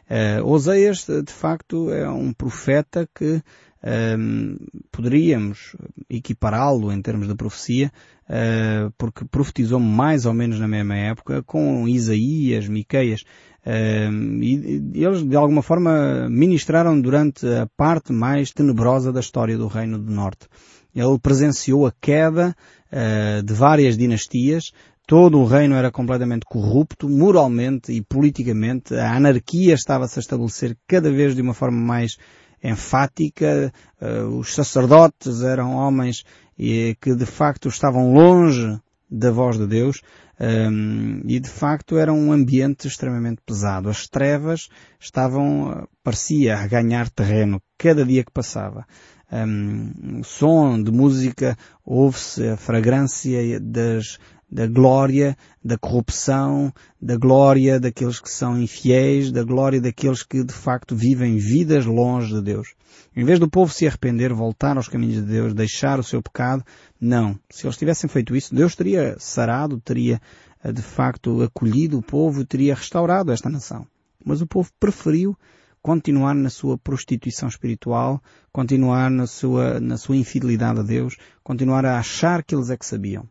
Uh, 0.09 0.45
Oseias, 0.45 1.07
de 1.07 1.31
facto, 1.31 1.89
é 1.89 2.09
um 2.09 2.33
profeta 2.33 3.07
que 3.15 3.35
um, 3.35 3.41
ehm, 3.81 4.55
poderíamos 4.91 5.73
equipará-lo 6.09 6.91
em 6.91 7.01
termos 7.01 7.29
de 7.29 7.33
profecia, 7.33 7.89
uh, 8.25 8.91
porque 8.97 9.23
profetizou 9.23 9.79
mais 9.79 10.25
ou 10.25 10.33
menos 10.33 10.59
na 10.59 10.67
mesma 10.67 10.97
época 10.97 11.41
com 11.43 11.87
Isaías, 11.87 12.67
Miqueias, 12.67 13.21
uh, 13.65 14.43
e, 14.43 14.83
e 14.93 15.05
eles 15.05 15.23
de 15.23 15.37
alguma 15.37 15.61
forma 15.61 16.27
ministraram 16.29 16.99
durante 16.99 17.47
a 17.47 17.69
parte 17.77 18.11
mais 18.11 18.51
tenebrosa 18.51 19.13
da 19.13 19.21
história 19.21 19.57
do 19.57 19.67
Reino 19.67 19.97
do 19.97 20.11
Norte. 20.11 20.45
Ele 20.93 21.17
presenciou 21.19 21.87
a 21.87 21.93
queda 22.01 22.53
uh, 22.91 23.41
de 23.41 23.53
várias 23.53 23.97
dinastias, 23.97 24.73
Todo 25.11 25.39
o 25.39 25.45
reino 25.45 25.75
era 25.75 25.91
completamente 25.91 26.45
corrupto, 26.45 27.09
moralmente 27.09 27.91
e 27.91 28.01
politicamente. 28.01 28.95
A 28.95 29.13
anarquia 29.13 29.73
estava-se 29.73 30.17
a 30.17 30.21
estabelecer 30.21 30.77
cada 30.87 31.11
vez 31.11 31.35
de 31.35 31.41
uma 31.41 31.53
forma 31.53 31.77
mais 31.77 32.15
enfática. 32.63 33.73
Uh, 34.01 34.37
os 34.37 34.53
sacerdotes 34.53 35.41
eram 35.41 35.75
homens 35.75 36.23
que 36.55 37.13
de 37.13 37.25
facto 37.25 37.67
estavam 37.67 38.13
longe 38.13 38.79
da 39.09 39.31
voz 39.31 39.57
de 39.57 39.67
Deus 39.67 40.01
ehm, 40.39 41.23
e 41.25 41.41
de 41.41 41.49
facto 41.49 41.97
era 41.97 42.13
um 42.13 42.31
ambiente 42.31 42.87
extremamente 42.87 43.41
pesado. 43.45 43.89
As 43.89 44.07
trevas 44.07 44.69
estavam, 44.97 45.89
parecia, 46.01 46.57
a 46.57 46.67
ganhar 46.67 47.09
terreno 47.09 47.61
cada 47.77 48.05
dia 48.05 48.23
que 48.23 48.31
passava. 48.31 48.87
Um, 49.29 49.91
ehm, 50.19 50.23
som 50.23 50.81
de 50.81 50.91
música, 50.91 51.57
ouve-se 51.85 52.47
a 52.47 52.55
fragrância 52.55 53.59
das 53.59 54.17
da 54.51 54.67
glória 54.67 55.37
da 55.63 55.77
corrupção, 55.77 56.73
da 57.01 57.15
glória 57.15 57.79
daqueles 57.79 58.19
que 58.19 58.29
são 58.29 58.61
infiéis, 58.61 59.31
da 59.31 59.43
glória 59.43 59.79
daqueles 59.79 60.23
que 60.23 60.43
de 60.43 60.53
facto 60.53 60.95
vivem 60.95 61.37
vidas 61.37 61.85
longe 61.85 62.33
de 62.33 62.41
Deus. 62.41 62.73
Em 63.15 63.23
vez 63.23 63.39
do 63.39 63.49
povo 63.49 63.71
se 63.71 63.87
arrepender, 63.87 64.33
voltar 64.33 64.75
aos 64.75 64.89
caminhos 64.89 65.15
de 65.15 65.21
Deus, 65.21 65.53
deixar 65.53 65.99
o 65.99 66.03
seu 66.03 66.21
pecado, 66.21 66.63
não. 66.99 67.39
Se 67.49 67.65
eles 67.65 67.77
tivessem 67.77 68.09
feito 68.09 68.35
isso, 68.35 68.53
Deus 68.53 68.75
teria 68.75 69.15
sarado, 69.19 69.79
teria 69.79 70.19
eh, 70.63 70.71
de 70.71 70.81
facto 70.81 71.41
acolhido 71.41 71.97
o 71.97 72.03
povo, 72.03 72.45
teria 72.45 72.75
restaurado 72.75 73.31
esta 73.31 73.49
nação. 73.49 73.87
Mas 74.25 74.41
o 74.41 74.47
povo 74.47 74.69
preferiu 74.79 75.37
continuar 75.81 76.35
na 76.35 76.49
sua 76.49 76.77
prostituição 76.77 77.47
espiritual, 77.47 78.21
continuar 78.51 79.09
na 79.09 79.25
sua, 79.25 79.79
na 79.79 79.97
sua 79.97 80.15
infidelidade 80.15 80.79
a 80.79 80.83
Deus, 80.83 81.17
continuar 81.43 81.85
a 81.85 81.97
achar 81.97 82.43
que 82.43 82.53
eles 82.53 82.69
é 82.69 82.77
que 82.77 82.85
sabiam. 82.85 83.27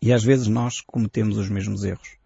E 0.00 0.12
às 0.12 0.22
vezes 0.22 0.46
nós 0.46 0.80
cometemos 0.80 1.36
os 1.36 1.48
mesmos 1.48 1.84
erros. 1.84 2.16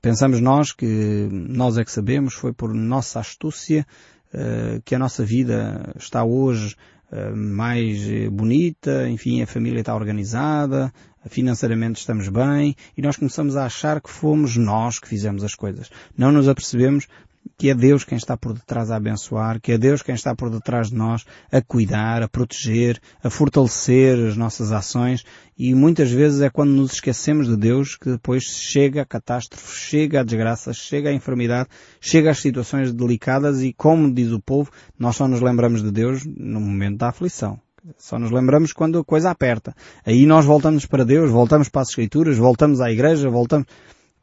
Pensamos 0.00 0.40
nós 0.40 0.72
que 0.72 1.28
nós 1.30 1.76
é 1.76 1.84
que 1.84 1.90
sabemos, 1.90 2.34
foi 2.34 2.52
por 2.52 2.72
nossa 2.72 3.18
astúcia 3.18 3.84
uh, 4.32 4.80
que 4.84 4.94
a 4.94 4.98
nossa 4.98 5.24
vida 5.24 5.92
está 5.98 6.22
hoje 6.22 6.76
uh, 7.10 7.36
mais 7.36 8.06
bonita, 8.30 9.08
enfim, 9.08 9.42
a 9.42 9.46
família 9.46 9.80
está 9.80 9.94
organizada, 9.94 10.92
financeiramente 11.28 11.98
estamos 11.98 12.28
bem, 12.28 12.76
e 12.96 13.02
nós 13.02 13.16
começamos 13.16 13.56
a 13.56 13.66
achar 13.66 14.00
que 14.00 14.10
fomos 14.10 14.56
nós 14.56 15.00
que 15.00 15.08
fizemos 15.08 15.42
as 15.42 15.54
coisas. 15.54 15.90
Não 16.16 16.30
nos 16.30 16.48
apercebemos 16.48 17.08
que 17.56 17.70
é 17.70 17.74
Deus 17.74 18.04
quem 18.04 18.18
está 18.18 18.36
por 18.36 18.52
detrás 18.52 18.90
a 18.90 18.96
abençoar, 18.96 19.60
que 19.60 19.72
é 19.72 19.78
Deus 19.78 20.02
quem 20.02 20.14
está 20.14 20.34
por 20.34 20.50
detrás 20.50 20.90
de 20.90 20.96
nós 20.96 21.24
a 21.50 21.62
cuidar, 21.62 22.22
a 22.22 22.28
proteger, 22.28 23.00
a 23.22 23.30
fortalecer 23.30 24.28
as 24.28 24.36
nossas 24.36 24.72
ações 24.72 25.24
e 25.56 25.74
muitas 25.74 26.10
vezes 26.10 26.40
é 26.40 26.50
quando 26.50 26.70
nos 26.70 26.92
esquecemos 26.92 27.48
de 27.48 27.56
Deus 27.56 27.96
que 27.96 28.10
depois 28.10 28.44
chega 28.44 29.02
a 29.02 29.04
catástrofe, 29.04 29.76
chega 29.76 30.20
a 30.20 30.24
desgraça, 30.24 30.72
chega 30.72 31.10
a 31.10 31.12
enfermidade, 31.12 31.68
chega 32.00 32.30
às 32.30 32.38
situações 32.38 32.92
delicadas 32.92 33.62
e 33.62 33.72
como 33.72 34.12
diz 34.12 34.30
o 34.30 34.40
povo, 34.40 34.70
nós 34.98 35.16
só 35.16 35.26
nos 35.26 35.40
lembramos 35.40 35.82
de 35.82 35.90
Deus 35.90 36.24
no 36.24 36.60
momento 36.60 36.98
da 36.98 37.08
aflição. 37.08 37.60
Só 37.96 38.18
nos 38.18 38.30
lembramos 38.30 38.72
quando 38.72 38.98
a 38.98 39.04
coisa 39.04 39.30
aperta. 39.30 39.74
Aí 40.04 40.26
nós 40.26 40.44
voltamos 40.44 40.84
para 40.84 41.04
Deus, 41.04 41.30
voltamos 41.30 41.68
para 41.68 41.82
as 41.82 41.88
Escrituras, 41.88 42.36
voltamos 42.36 42.80
à 42.80 42.90
igreja, 42.90 43.30
voltamos... 43.30 43.66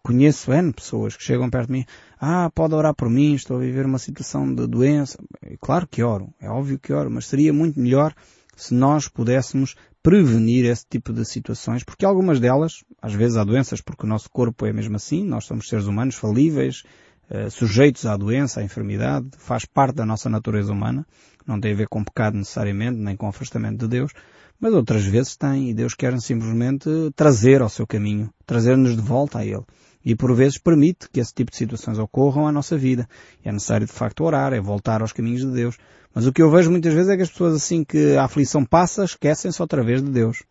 Conheço 0.03 0.53
N 0.53 0.71
pessoas 0.71 1.17
que 1.17 1.23
chegam 1.23 1.49
perto 1.49 1.67
de 1.67 1.73
mim, 1.73 1.85
ah, 2.19 2.49
pode 2.53 2.73
orar 2.73 2.93
por 2.95 3.09
mim, 3.09 3.33
estou 3.33 3.57
a 3.57 3.59
viver 3.59 3.85
uma 3.85 3.99
situação 3.99 4.53
de 4.53 4.65
doença. 4.67 5.17
Claro 5.59 5.87
que 5.87 6.03
oro, 6.03 6.33
é 6.39 6.49
óbvio 6.49 6.79
que 6.79 6.93
oro, 6.93 7.11
mas 7.11 7.27
seria 7.27 7.51
muito 7.51 7.79
melhor 7.79 8.13
se 8.55 8.73
nós 8.73 9.07
pudéssemos 9.07 9.75
prevenir 10.01 10.65
esse 10.65 10.85
tipo 10.87 11.11
de 11.11 11.25
situações, 11.25 11.83
porque 11.83 12.05
algumas 12.05 12.39
delas, 12.39 12.83
às 13.01 13.13
vezes 13.13 13.37
há 13.37 13.43
doenças, 13.43 13.81
porque 13.81 14.05
o 14.05 14.09
nosso 14.09 14.29
corpo 14.29 14.65
é 14.65 14.71
mesmo 14.71 14.95
assim, 14.95 15.23
nós 15.25 15.45
somos 15.45 15.67
seres 15.67 15.87
humanos 15.87 16.15
falíveis, 16.15 16.83
uh, 17.29 17.49
sujeitos 17.49 18.05
à 18.05 18.15
doença, 18.15 18.59
à 18.59 18.63
enfermidade, 18.63 19.27
faz 19.37 19.65
parte 19.65 19.95
da 19.95 20.05
nossa 20.05 20.29
natureza 20.29 20.71
humana, 20.71 21.05
não 21.45 21.59
tem 21.59 21.73
a 21.73 21.75
ver 21.75 21.87
com 21.87 22.03
pecado 22.03 22.37
necessariamente, 22.37 22.97
nem 22.97 23.17
com 23.17 23.27
afastamento 23.27 23.79
de 23.79 23.87
Deus, 23.87 24.11
mas 24.59 24.73
outras 24.73 25.03
vezes 25.05 25.35
tem, 25.35 25.71
e 25.71 25.73
Deus 25.73 25.95
quer 25.95 26.17
simplesmente 26.21 26.87
trazer 27.15 27.61
ao 27.61 27.69
seu 27.69 27.85
caminho, 27.85 28.29
trazer-nos 28.45 28.95
de 28.95 29.01
volta 29.01 29.39
a 29.39 29.45
Ele 29.45 29.65
e 30.05 30.15
por 30.15 30.33
vezes 30.35 30.59
permite 30.59 31.09
que 31.11 31.19
esse 31.19 31.33
tipo 31.33 31.49
de 31.49 31.57
situações 31.57 31.97
ocorram 31.97 32.47
à 32.47 32.51
nossa 32.51 32.77
vida. 32.77 33.09
É 33.43 33.51
necessário 33.51 33.87
de 33.87 33.91
facto 33.91 34.23
orar, 34.23 34.53
é 34.53 34.61
voltar 34.61 35.01
aos 35.01 35.11
caminhos 35.11 35.41
de 35.41 35.51
Deus. 35.51 35.77
Mas 36.13 36.27
o 36.27 36.31
que 36.31 36.41
eu 36.41 36.51
vejo 36.51 36.69
muitas 36.69 36.93
vezes 36.93 37.09
é 37.09 37.17
que 37.17 37.23
as 37.23 37.29
pessoas 37.29 37.55
assim 37.55 37.83
que 37.83 38.15
a 38.15 38.23
aflição 38.23 38.63
passa 38.63 39.03
esquecem-se 39.03 39.59
outra 39.61 39.83
vez 39.83 40.03
de 40.03 40.11
Deus. 40.11 40.43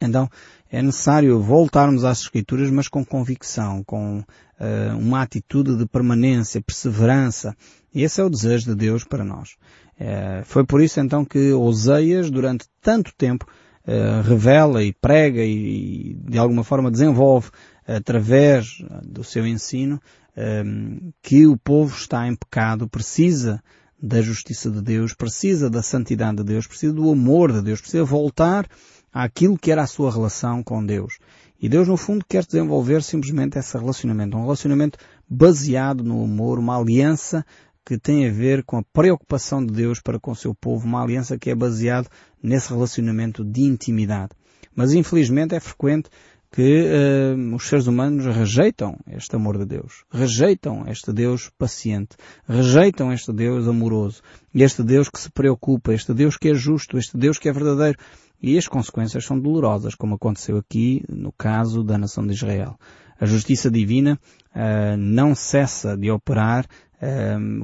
Então 0.00 0.30
é 0.70 0.80
necessário 0.80 1.40
voltarmos 1.40 2.04
às 2.04 2.20
Escrituras, 2.20 2.70
mas 2.70 2.86
com 2.86 3.04
convicção, 3.04 3.82
com 3.84 4.20
uh, 4.20 4.96
uma 4.98 5.20
atitude 5.20 5.76
de 5.76 5.84
permanência, 5.84 6.62
perseverança. 6.62 7.56
E 7.92 8.04
esse 8.04 8.20
é 8.20 8.24
o 8.24 8.30
desejo 8.30 8.66
de 8.66 8.76
Deus 8.76 9.02
para 9.02 9.24
nós. 9.24 9.56
Uh, 10.00 10.44
foi 10.44 10.64
por 10.64 10.80
isso 10.80 11.00
então 11.00 11.24
que 11.24 11.52
Oseias, 11.52 12.30
durante 12.30 12.66
tanto 12.80 13.12
tempo, 13.18 13.44
uh, 13.84 14.22
revela 14.22 14.82
e 14.84 14.92
prega 14.92 15.42
e, 15.42 16.16
de 16.22 16.38
alguma 16.38 16.62
forma 16.62 16.90
desenvolve 16.90 17.50
através 17.96 18.82
do 19.02 19.24
seu 19.24 19.46
ensino, 19.46 20.00
ehm, 20.36 21.10
que 21.22 21.46
o 21.46 21.56
povo 21.56 21.94
está 21.96 22.26
em 22.26 22.36
pecado, 22.36 22.88
precisa 22.88 23.62
da 24.00 24.22
justiça 24.22 24.70
de 24.70 24.80
Deus, 24.80 25.12
precisa 25.12 25.68
da 25.68 25.82
santidade 25.82 26.38
de 26.38 26.44
Deus, 26.44 26.66
precisa 26.66 26.92
do 26.92 27.10
amor 27.10 27.52
de 27.52 27.62
Deus, 27.62 27.80
precisa 27.80 28.04
voltar 28.04 28.66
àquilo 29.12 29.58
que 29.58 29.70
era 29.70 29.82
a 29.82 29.86
sua 29.86 30.10
relação 30.10 30.62
com 30.62 30.84
Deus. 30.84 31.18
E 31.60 31.68
Deus, 31.68 31.86
no 31.86 31.96
fundo, 31.96 32.24
quer 32.26 32.46
desenvolver 32.46 33.02
simplesmente 33.02 33.58
esse 33.58 33.76
relacionamento, 33.76 34.36
um 34.36 34.42
relacionamento 34.42 34.98
baseado 35.28 36.02
no 36.02 36.24
amor, 36.24 36.58
uma 36.58 36.78
aliança 36.78 37.44
que 37.84 37.98
tem 37.98 38.26
a 38.26 38.32
ver 38.32 38.62
com 38.64 38.78
a 38.78 38.82
preocupação 38.92 39.64
de 39.64 39.72
Deus 39.72 40.00
para 40.00 40.18
com 40.18 40.30
o 40.30 40.36
seu 40.36 40.54
povo, 40.54 40.86
uma 40.86 41.02
aliança 41.02 41.38
que 41.38 41.50
é 41.50 41.54
baseada 41.54 42.08
nesse 42.42 42.70
relacionamento 42.70 43.44
de 43.44 43.62
intimidade. 43.62 44.30
Mas 44.74 44.92
infelizmente 44.92 45.54
é 45.54 45.60
frequente 45.60 46.08
que 46.52 46.84
uh, 46.84 47.54
os 47.54 47.68
seres 47.68 47.86
humanos 47.86 48.26
rejeitam 48.26 48.96
este 49.06 49.36
amor 49.36 49.56
de 49.58 49.64
Deus, 49.64 50.04
rejeitam 50.10 50.84
este 50.88 51.12
Deus 51.12 51.50
paciente, 51.56 52.16
rejeitam 52.48 53.12
este 53.12 53.32
Deus 53.32 53.68
amoroso, 53.68 54.20
este 54.52 54.82
Deus 54.82 55.08
que 55.08 55.20
se 55.20 55.30
preocupa, 55.30 55.92
este 55.94 56.12
Deus 56.12 56.36
que 56.36 56.48
é 56.48 56.54
justo, 56.54 56.98
este 56.98 57.16
Deus 57.16 57.38
que 57.38 57.48
é 57.48 57.52
verdadeiro. 57.52 57.98
E 58.42 58.56
as 58.56 58.66
consequências 58.66 59.24
são 59.24 59.38
dolorosas, 59.38 59.94
como 59.94 60.14
aconteceu 60.14 60.56
aqui 60.56 61.04
no 61.08 61.30
caso 61.30 61.84
da 61.84 61.98
nação 61.98 62.26
de 62.26 62.32
Israel. 62.32 62.78
A 63.20 63.26
justiça 63.26 63.70
divina 63.70 64.18
uh, 64.54 64.96
não 64.96 65.34
cessa 65.34 65.94
de 65.94 66.10
operar 66.10 66.66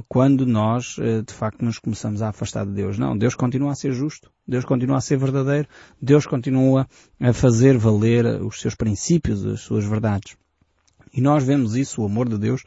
quando 0.07 0.45
nós, 0.45 0.97
uh, 0.97 1.21
de 1.21 1.33
facto, 1.33 1.63
nos 1.63 1.77
começamos 1.77 2.21
a 2.21 2.29
afastar 2.29 2.65
de 2.65 2.71
Deus. 2.71 2.97
Não, 2.97 3.15
Deus 3.15 3.35
continua 3.35 3.71
a 3.71 3.75
ser 3.75 3.91
justo. 3.93 4.31
Deus 4.47 4.65
continua 4.65 4.97
a 4.97 5.01
ser 5.01 5.17
verdadeiro. 5.17 5.67
Deus 6.01 6.25
continua 6.25 6.87
a 7.19 7.33
fazer 7.33 7.77
valer 7.77 8.25
os 8.41 8.59
seus 8.59 8.73
princípios, 8.73 9.45
as 9.45 9.61
suas 9.61 9.85
verdades. 9.85 10.35
E 11.13 11.21
nós 11.21 11.43
vemos 11.43 11.75
isso, 11.75 12.01
o 12.01 12.05
amor 12.05 12.27
de 12.27 12.37
Deus, 12.37 12.63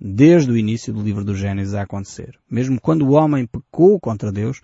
desde 0.00 0.50
o 0.50 0.56
início 0.56 0.92
do 0.92 1.02
livro 1.02 1.24
do 1.24 1.34
Gênesis 1.34 1.74
a 1.74 1.82
acontecer. 1.82 2.38
Mesmo 2.50 2.80
quando 2.80 3.02
o 3.02 3.12
homem 3.12 3.46
pecou 3.46 4.00
contra 4.00 4.32
Deus, 4.32 4.60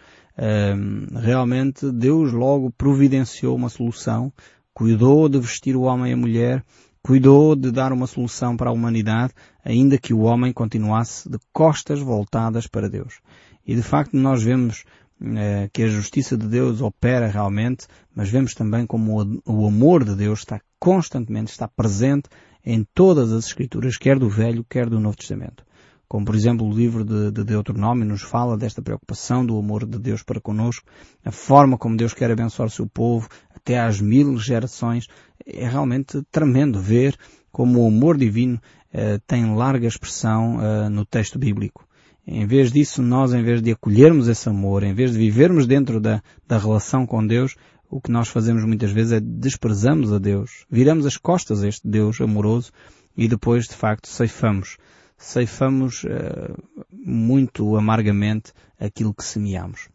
realmente 1.23 1.91
Deus 1.93 2.33
logo 2.33 2.71
providenciou 2.73 3.55
uma 3.55 3.69
solução, 3.69 4.33
cuidou 4.75 5.29
de 5.29 5.39
vestir 5.39 5.77
o 5.77 5.83
homem 5.83 6.11
e 6.11 6.15
a 6.15 6.17
mulher, 6.17 6.65
cuidou 7.03 7.57
de 7.57 7.71
dar 7.71 7.93
uma 7.93 8.07
solução 8.07 8.57
para 8.57 8.71
a 8.71 8.73
humanidade, 8.73 9.33
ainda 9.65 9.99
que 9.99 10.13
o 10.13 10.21
homem 10.21 10.53
continuasse 10.53 11.29
de 11.29 11.39
costas 11.53 12.01
voltadas 12.01 12.67
para 12.67 12.89
Deus. 12.89 13.21
E 13.67 13.75
de 13.75 13.83
facto 13.83 14.17
nós 14.17 14.43
vemos 14.43 14.85
eh, 15.23 15.69
que 15.73 15.83
a 15.83 15.89
justiça 15.89 16.37
de 16.37 16.47
Deus 16.47 16.81
opera 16.81 17.27
realmente, 17.29 17.87
mas 18.15 18.31
vemos 18.31 18.55
também 18.55 18.87
como 18.87 19.43
o 19.45 19.67
amor 19.67 20.05
de 20.05 20.15
Deus 20.15 20.41
está 20.41 20.61
constantemente, 20.79 21.51
está 21.51 21.69
presente 21.69 22.29
em 22.65 22.87
todas 22.95 23.33
as 23.33 23.47
escrituras, 23.47 23.97
quer 23.97 24.19
do 24.19 24.29
Velho, 24.29 24.65
quer 24.65 24.89
do 24.89 25.01
Novo 25.01 25.17
Testamento. 25.17 25.65
Como 26.09 26.25
por 26.25 26.35
exemplo 26.35 26.67
o 26.67 26.73
livro 26.73 27.05
de, 27.05 27.31
de 27.31 27.45
Deuteronômio 27.45 28.05
nos 28.05 28.23
fala 28.23 28.57
desta 28.57 28.83
preocupação 28.83 29.47
do 29.47 29.57
amor 29.57 29.87
de 29.87 29.99
Deus 29.99 30.23
para 30.23 30.41
conosco, 30.41 30.85
a 31.25 31.31
forma 31.31 31.79
como 31.79 31.97
Deus 31.97 32.13
quer 32.13 32.31
abençoar 32.31 32.67
o 32.67 32.71
seu 32.71 32.87
povo, 32.87 33.29
até 33.61 33.79
às 33.79 34.01
mil 34.01 34.39
gerações, 34.39 35.07
é 35.47 35.69
realmente 35.69 36.23
tremendo 36.31 36.81
ver 36.81 37.17
como 37.53 37.83
o 37.83 37.89
amor 37.89 38.17
divino 38.17 38.61
eh, 38.93 39.19
tem 39.27 39.55
larga 39.55 39.87
expressão 39.87 40.59
eh, 40.61 40.89
no 40.89 41.05
texto 41.05 41.39
bíblico. 41.39 41.87
Em 42.27 42.47
vez 42.47 42.73
disso, 42.73 43.03
nós, 43.03 43.35
em 43.35 43.43
vez 43.43 43.61
de 43.61 43.73
acolhermos 43.73 44.29
esse 44.29 44.49
amor, 44.49 44.83
em 44.83 44.95
vez 44.95 45.13
de 45.13 45.19
vivermos 45.19 45.67
dentro 45.67 46.01
da, 46.01 46.23
da 46.47 46.59
relação 46.59 47.07
com 47.07 47.27
Deus, 47.27 47.57
o 47.91 48.01
que 48.01 48.11
nós 48.11 48.29
fazemos 48.29 48.65
muitas 48.65 48.93
vezes 48.93 49.13
é 49.13 49.21
desprezamos 49.21 50.13
a 50.13 50.19
Deus, 50.19 50.65
viramos 50.71 51.07
as 51.07 51.17
costas 51.17 51.63
a 51.63 51.69
este 51.69 51.89
Deus 51.89 52.21
amoroso 52.21 52.71
e 53.17 53.27
depois, 53.27 53.67
de 53.67 53.75
facto, 53.75 54.09
ceifamos 54.09 54.77
ceifamos 55.21 56.03
uh, 56.05 56.89
muito 56.91 57.77
amargamente 57.77 58.53
aquilo 58.79 59.13
que 59.13 59.23
semeamos. 59.23 59.89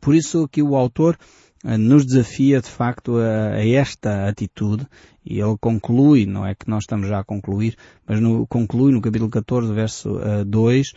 Por 0.00 0.14
isso 0.14 0.48
que 0.48 0.62
o 0.62 0.74
autor 0.74 1.18
nos 1.64 2.06
desafia 2.06 2.60
de 2.60 2.68
facto 2.68 3.16
a, 3.18 3.56
a, 3.56 3.68
esta 3.68 4.28
atitude 4.28 4.86
e 5.24 5.40
ele 5.40 5.56
conclui, 5.60 6.24
não 6.24 6.46
é 6.46 6.54
que 6.54 6.68
nós 6.68 6.84
estamos 6.84 7.08
já 7.08 7.20
a 7.20 7.24
concluir, 7.24 7.76
mas 8.06 8.20
no, 8.20 8.46
conclui 8.46 8.92
no 8.92 9.02
capítulo 9.02 9.30
14, 9.30 9.72
verso 9.72 10.16
uh, 10.16 10.44
2, 10.44 10.92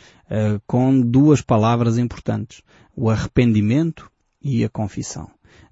com 0.66 1.00
duas 1.02 1.42
palavras 1.42 1.98
importantes. 1.98 2.62
O 2.96 3.10
arrependimento 3.10 4.10
e 4.42 4.64
a 4.64 4.70
confissão. 4.70 5.30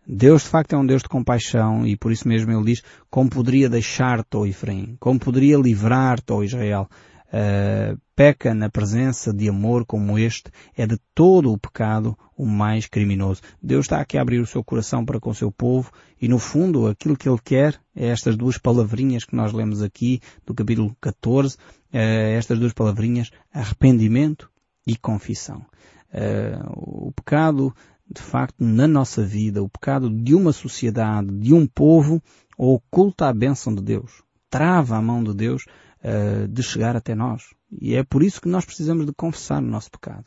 Deus 0.07 0.43
de 0.43 0.49
facto 0.49 0.73
é 0.73 0.77
um 0.77 0.85
Deus 0.85 1.03
de 1.03 1.09
compaixão 1.09 1.85
e 1.85 1.95
por 1.95 2.11
isso 2.11 2.27
mesmo 2.27 2.51
ele 2.51 2.65
diz 2.65 2.83
como 3.09 3.29
poderia 3.29 3.69
deixar-te, 3.69 4.35
ó 4.35 4.45
Efraim, 4.45 4.97
como 4.99 5.19
poderia 5.19 5.57
livrar-te, 5.57 6.33
Israel. 6.43 6.89
Uh, 7.31 7.99
peca 8.15 8.53
na 8.53 8.69
presença 8.69 9.33
de 9.33 9.49
amor 9.49 9.85
como 9.85 10.19
este, 10.19 10.51
é 10.75 10.85
de 10.85 10.97
todo 11.15 11.51
o 11.51 11.57
pecado 11.57 12.17
o 12.37 12.45
mais 12.45 12.85
criminoso. 12.85 13.41
Deus 13.61 13.85
está 13.85 13.99
aqui 13.99 14.17
a 14.17 14.21
abrir 14.21 14.39
o 14.39 14.45
seu 14.45 14.63
coração 14.63 15.05
para 15.05 15.19
com 15.19 15.29
o 15.29 15.35
seu 15.35 15.51
povo 15.51 15.91
e 16.21 16.27
no 16.27 16.37
fundo 16.37 16.87
aquilo 16.87 17.17
que 17.17 17.27
Ele 17.27 17.39
quer 17.43 17.79
é 17.95 18.07
estas 18.07 18.35
duas 18.35 18.57
palavrinhas 18.57 19.25
que 19.25 19.35
nós 19.35 19.53
lemos 19.53 19.81
aqui 19.81 20.21
do 20.45 20.53
capítulo 20.53 20.95
14, 21.01 21.55
uh, 21.55 21.57
estas 21.93 22.59
duas 22.59 22.73
palavrinhas, 22.73 23.31
arrependimento 23.53 24.49
e 24.85 24.95
confissão. 24.95 25.65
Uh, 26.13 27.07
o 27.07 27.11
pecado, 27.11 27.73
de 28.09 28.21
facto, 28.21 28.63
na 28.63 28.87
nossa 28.87 29.23
vida, 29.23 29.63
o 29.63 29.69
pecado 29.69 30.09
de 30.09 30.35
uma 30.35 30.51
sociedade, 30.51 31.31
de 31.39 31.53
um 31.53 31.65
povo, 31.65 32.21
oculta 32.57 33.27
a 33.27 33.33
bênção 33.33 33.73
de 33.73 33.81
Deus, 33.81 34.21
trava 34.49 34.97
a 34.97 35.01
mão 35.01 35.23
de 35.23 35.33
Deus 35.33 35.63
uh, 36.03 36.47
de 36.47 36.63
chegar 36.63 36.95
até 36.95 37.15
nós. 37.15 37.43
E 37.71 37.95
é 37.95 38.03
por 38.03 38.23
isso 38.23 38.41
que 38.41 38.49
nós 38.49 38.65
precisamos 38.65 39.05
de 39.05 39.13
confessar 39.13 39.61
o 39.61 39.65
nosso 39.65 39.89
pecado. 39.91 40.25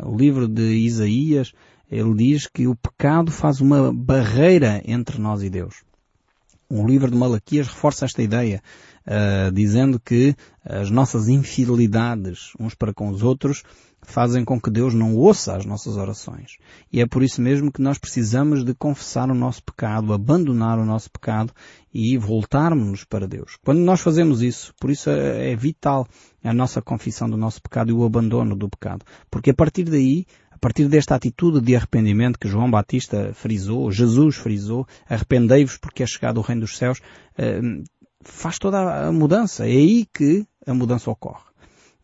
O 0.00 0.16
livro 0.16 0.46
de 0.46 0.62
Isaías, 0.62 1.52
ele 1.90 2.14
diz 2.14 2.46
que 2.46 2.66
o 2.66 2.76
pecado 2.76 3.32
faz 3.32 3.60
uma 3.60 3.92
barreira 3.92 4.80
entre 4.84 5.20
nós 5.20 5.42
e 5.42 5.50
Deus. 5.50 5.82
O 6.70 6.86
livro 6.86 7.10
de 7.10 7.16
Malaquias 7.16 7.66
reforça 7.66 8.04
esta 8.04 8.22
ideia, 8.22 8.62
uh, 9.06 9.50
dizendo 9.50 9.98
que 9.98 10.36
as 10.62 10.90
nossas 10.90 11.28
infidelidades 11.28 12.52
uns 12.60 12.74
para 12.74 12.92
com 12.92 13.08
os 13.08 13.22
outros 13.22 13.64
fazem 14.08 14.44
com 14.44 14.58
que 14.58 14.70
Deus 14.70 14.94
não 14.94 15.14
ouça 15.14 15.54
as 15.54 15.66
nossas 15.66 15.96
orações. 15.96 16.56
E 16.90 17.00
é 17.00 17.06
por 17.06 17.22
isso 17.22 17.42
mesmo 17.42 17.70
que 17.70 17.82
nós 17.82 17.98
precisamos 17.98 18.64
de 18.64 18.74
confessar 18.74 19.30
o 19.30 19.34
nosso 19.34 19.62
pecado, 19.62 20.14
abandonar 20.14 20.78
o 20.78 20.84
nosso 20.84 21.10
pecado 21.10 21.52
e 21.92 22.16
voltarmos 22.16 23.04
para 23.04 23.28
Deus. 23.28 23.58
Quando 23.62 23.80
nós 23.80 24.00
fazemos 24.00 24.40
isso, 24.40 24.74
por 24.80 24.90
isso 24.90 25.10
é, 25.10 25.52
é 25.52 25.56
vital 25.56 26.06
a 26.42 26.54
nossa 26.54 26.80
confissão 26.80 27.28
do 27.28 27.36
nosso 27.36 27.60
pecado 27.60 27.90
e 27.90 27.92
o 27.92 28.04
abandono 28.04 28.56
do 28.56 28.68
pecado. 28.68 29.04
Porque 29.30 29.50
a 29.50 29.54
partir 29.54 29.84
daí, 29.84 30.24
a 30.50 30.58
partir 30.58 30.88
desta 30.88 31.14
atitude 31.14 31.60
de 31.60 31.76
arrependimento 31.76 32.38
que 32.38 32.48
João 32.48 32.70
Batista 32.70 33.32
frisou, 33.34 33.92
Jesus 33.92 34.36
frisou, 34.36 34.86
arrependei-vos 35.06 35.76
porque 35.76 36.02
é 36.02 36.06
chegado 36.06 36.38
o 36.38 36.42
reino 36.42 36.62
dos 36.62 36.78
céus, 36.78 37.00
eh, 37.36 37.60
faz 38.22 38.58
toda 38.58 39.06
a 39.06 39.12
mudança. 39.12 39.66
É 39.66 39.70
aí 39.70 40.06
que 40.06 40.46
a 40.66 40.72
mudança 40.72 41.10
ocorre. 41.10 41.47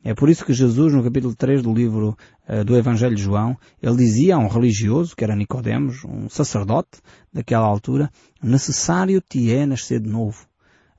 É 0.06 0.12
por 0.12 0.28
isso 0.28 0.44
que 0.44 0.52
Jesus, 0.52 0.92
no 0.92 1.02
capítulo 1.02 1.34
3 1.34 1.62
do 1.62 1.72
livro 1.72 2.14
uh, 2.46 2.62
do 2.62 2.76
Evangelho 2.76 3.16
de 3.16 3.22
João, 3.22 3.56
ele 3.82 3.96
dizia 3.96 4.36
a 4.36 4.38
um 4.38 4.48
religioso, 4.48 5.16
que 5.16 5.24
era 5.24 5.34
Nicodemos, 5.34 6.04
um 6.04 6.28
sacerdote 6.28 7.00
daquela 7.32 7.64
altura, 7.64 8.10
necessário 8.42 9.22
te 9.26 9.50
é 9.50 9.64
nascer 9.64 10.00
de 10.00 10.10
novo. 10.10 10.46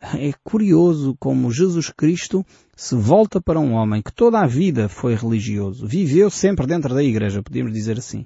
É 0.01 0.33
curioso 0.43 1.15
como 1.19 1.51
Jesus 1.51 1.91
Cristo 1.95 2.43
se 2.75 2.95
volta 2.95 3.39
para 3.39 3.59
um 3.59 3.73
homem 3.73 4.01
que 4.01 4.11
toda 4.11 4.39
a 4.39 4.47
vida 4.47 4.89
foi 4.89 5.13
religioso, 5.15 5.87
viveu 5.87 6.31
sempre 6.31 6.65
dentro 6.65 6.93
da 6.93 7.03
igreja, 7.03 7.43
podíamos 7.43 7.73
dizer 7.73 7.99
assim, 7.99 8.25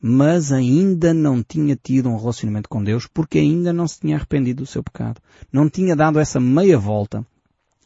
mas 0.00 0.52
ainda 0.52 1.12
não 1.12 1.42
tinha 1.42 1.76
tido 1.76 2.08
um 2.08 2.16
relacionamento 2.16 2.68
com 2.68 2.82
Deus 2.82 3.06
porque 3.06 3.38
ainda 3.38 3.74
não 3.74 3.86
se 3.86 4.00
tinha 4.00 4.16
arrependido 4.16 4.62
do 4.62 4.66
seu 4.66 4.82
pecado. 4.82 5.20
Não 5.52 5.68
tinha 5.68 5.94
dado 5.94 6.18
essa 6.18 6.40
meia 6.40 6.78
volta 6.78 7.24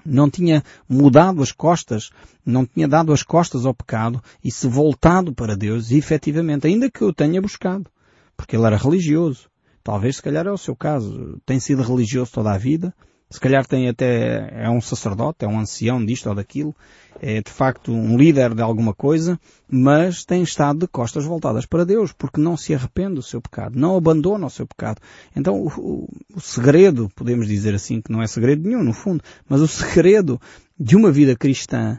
não 0.04 0.30
tinha 0.30 0.62
mudado 0.88 1.42
as 1.42 1.52
costas, 1.52 2.10
não 2.44 2.64
tinha 2.64 2.88
dado 2.88 3.12
as 3.12 3.22
costas 3.22 3.66
ao 3.66 3.74
pecado 3.74 4.22
e 4.42 4.50
se 4.50 4.66
voltado 4.66 5.32
para 5.34 5.56
Deus, 5.56 5.90
e 5.90 5.98
efetivamente, 5.98 6.66
ainda 6.66 6.90
que 6.90 7.02
eu 7.02 7.12
tenha 7.12 7.40
buscado, 7.40 7.90
porque 8.36 8.56
ele 8.56 8.66
era 8.66 8.76
religioso. 8.76 9.48
Talvez, 9.82 10.16
se 10.16 10.22
calhar, 10.22 10.46
é 10.46 10.50
o 10.50 10.58
seu 10.58 10.76
caso. 10.76 11.40
Tem 11.46 11.58
sido 11.58 11.82
religioso 11.82 12.32
toda 12.32 12.52
a 12.52 12.58
vida, 12.58 12.94
se 13.30 13.38
calhar 13.38 13.66
tem 13.66 13.88
até, 13.88 14.64
é 14.64 14.70
um 14.70 14.80
sacerdote, 14.80 15.44
é 15.44 15.48
um 15.48 15.58
ancião 15.58 16.04
disto 16.04 16.28
ou 16.28 16.34
daquilo, 16.34 16.74
é 17.20 17.42
de 17.42 17.50
facto 17.50 17.92
um 17.92 18.16
líder 18.16 18.54
de 18.54 18.62
alguma 18.62 18.94
coisa, 18.94 19.38
mas 19.68 20.24
tem 20.24 20.42
estado 20.42 20.80
de 20.80 20.88
costas 20.88 21.24
voltadas 21.24 21.66
para 21.66 21.84
Deus, 21.84 22.12
porque 22.12 22.40
não 22.40 22.56
se 22.56 22.74
arrepende 22.74 23.16
do 23.16 23.22
seu 23.22 23.40
pecado, 23.40 23.78
não 23.78 23.96
abandona 23.96 24.46
o 24.46 24.50
seu 24.50 24.66
pecado. 24.66 25.00
Então 25.36 25.60
o, 25.60 25.68
o, 25.68 26.08
o 26.36 26.40
segredo, 26.40 27.10
podemos 27.14 27.46
dizer 27.46 27.74
assim, 27.74 28.00
que 28.00 28.10
não 28.10 28.22
é 28.22 28.26
segredo 28.26 28.66
nenhum 28.66 28.82
no 28.82 28.92
fundo, 28.92 29.22
mas 29.48 29.60
o 29.60 29.68
segredo 29.68 30.40
de 30.78 30.96
uma 30.96 31.10
vida 31.10 31.36
cristã 31.36 31.98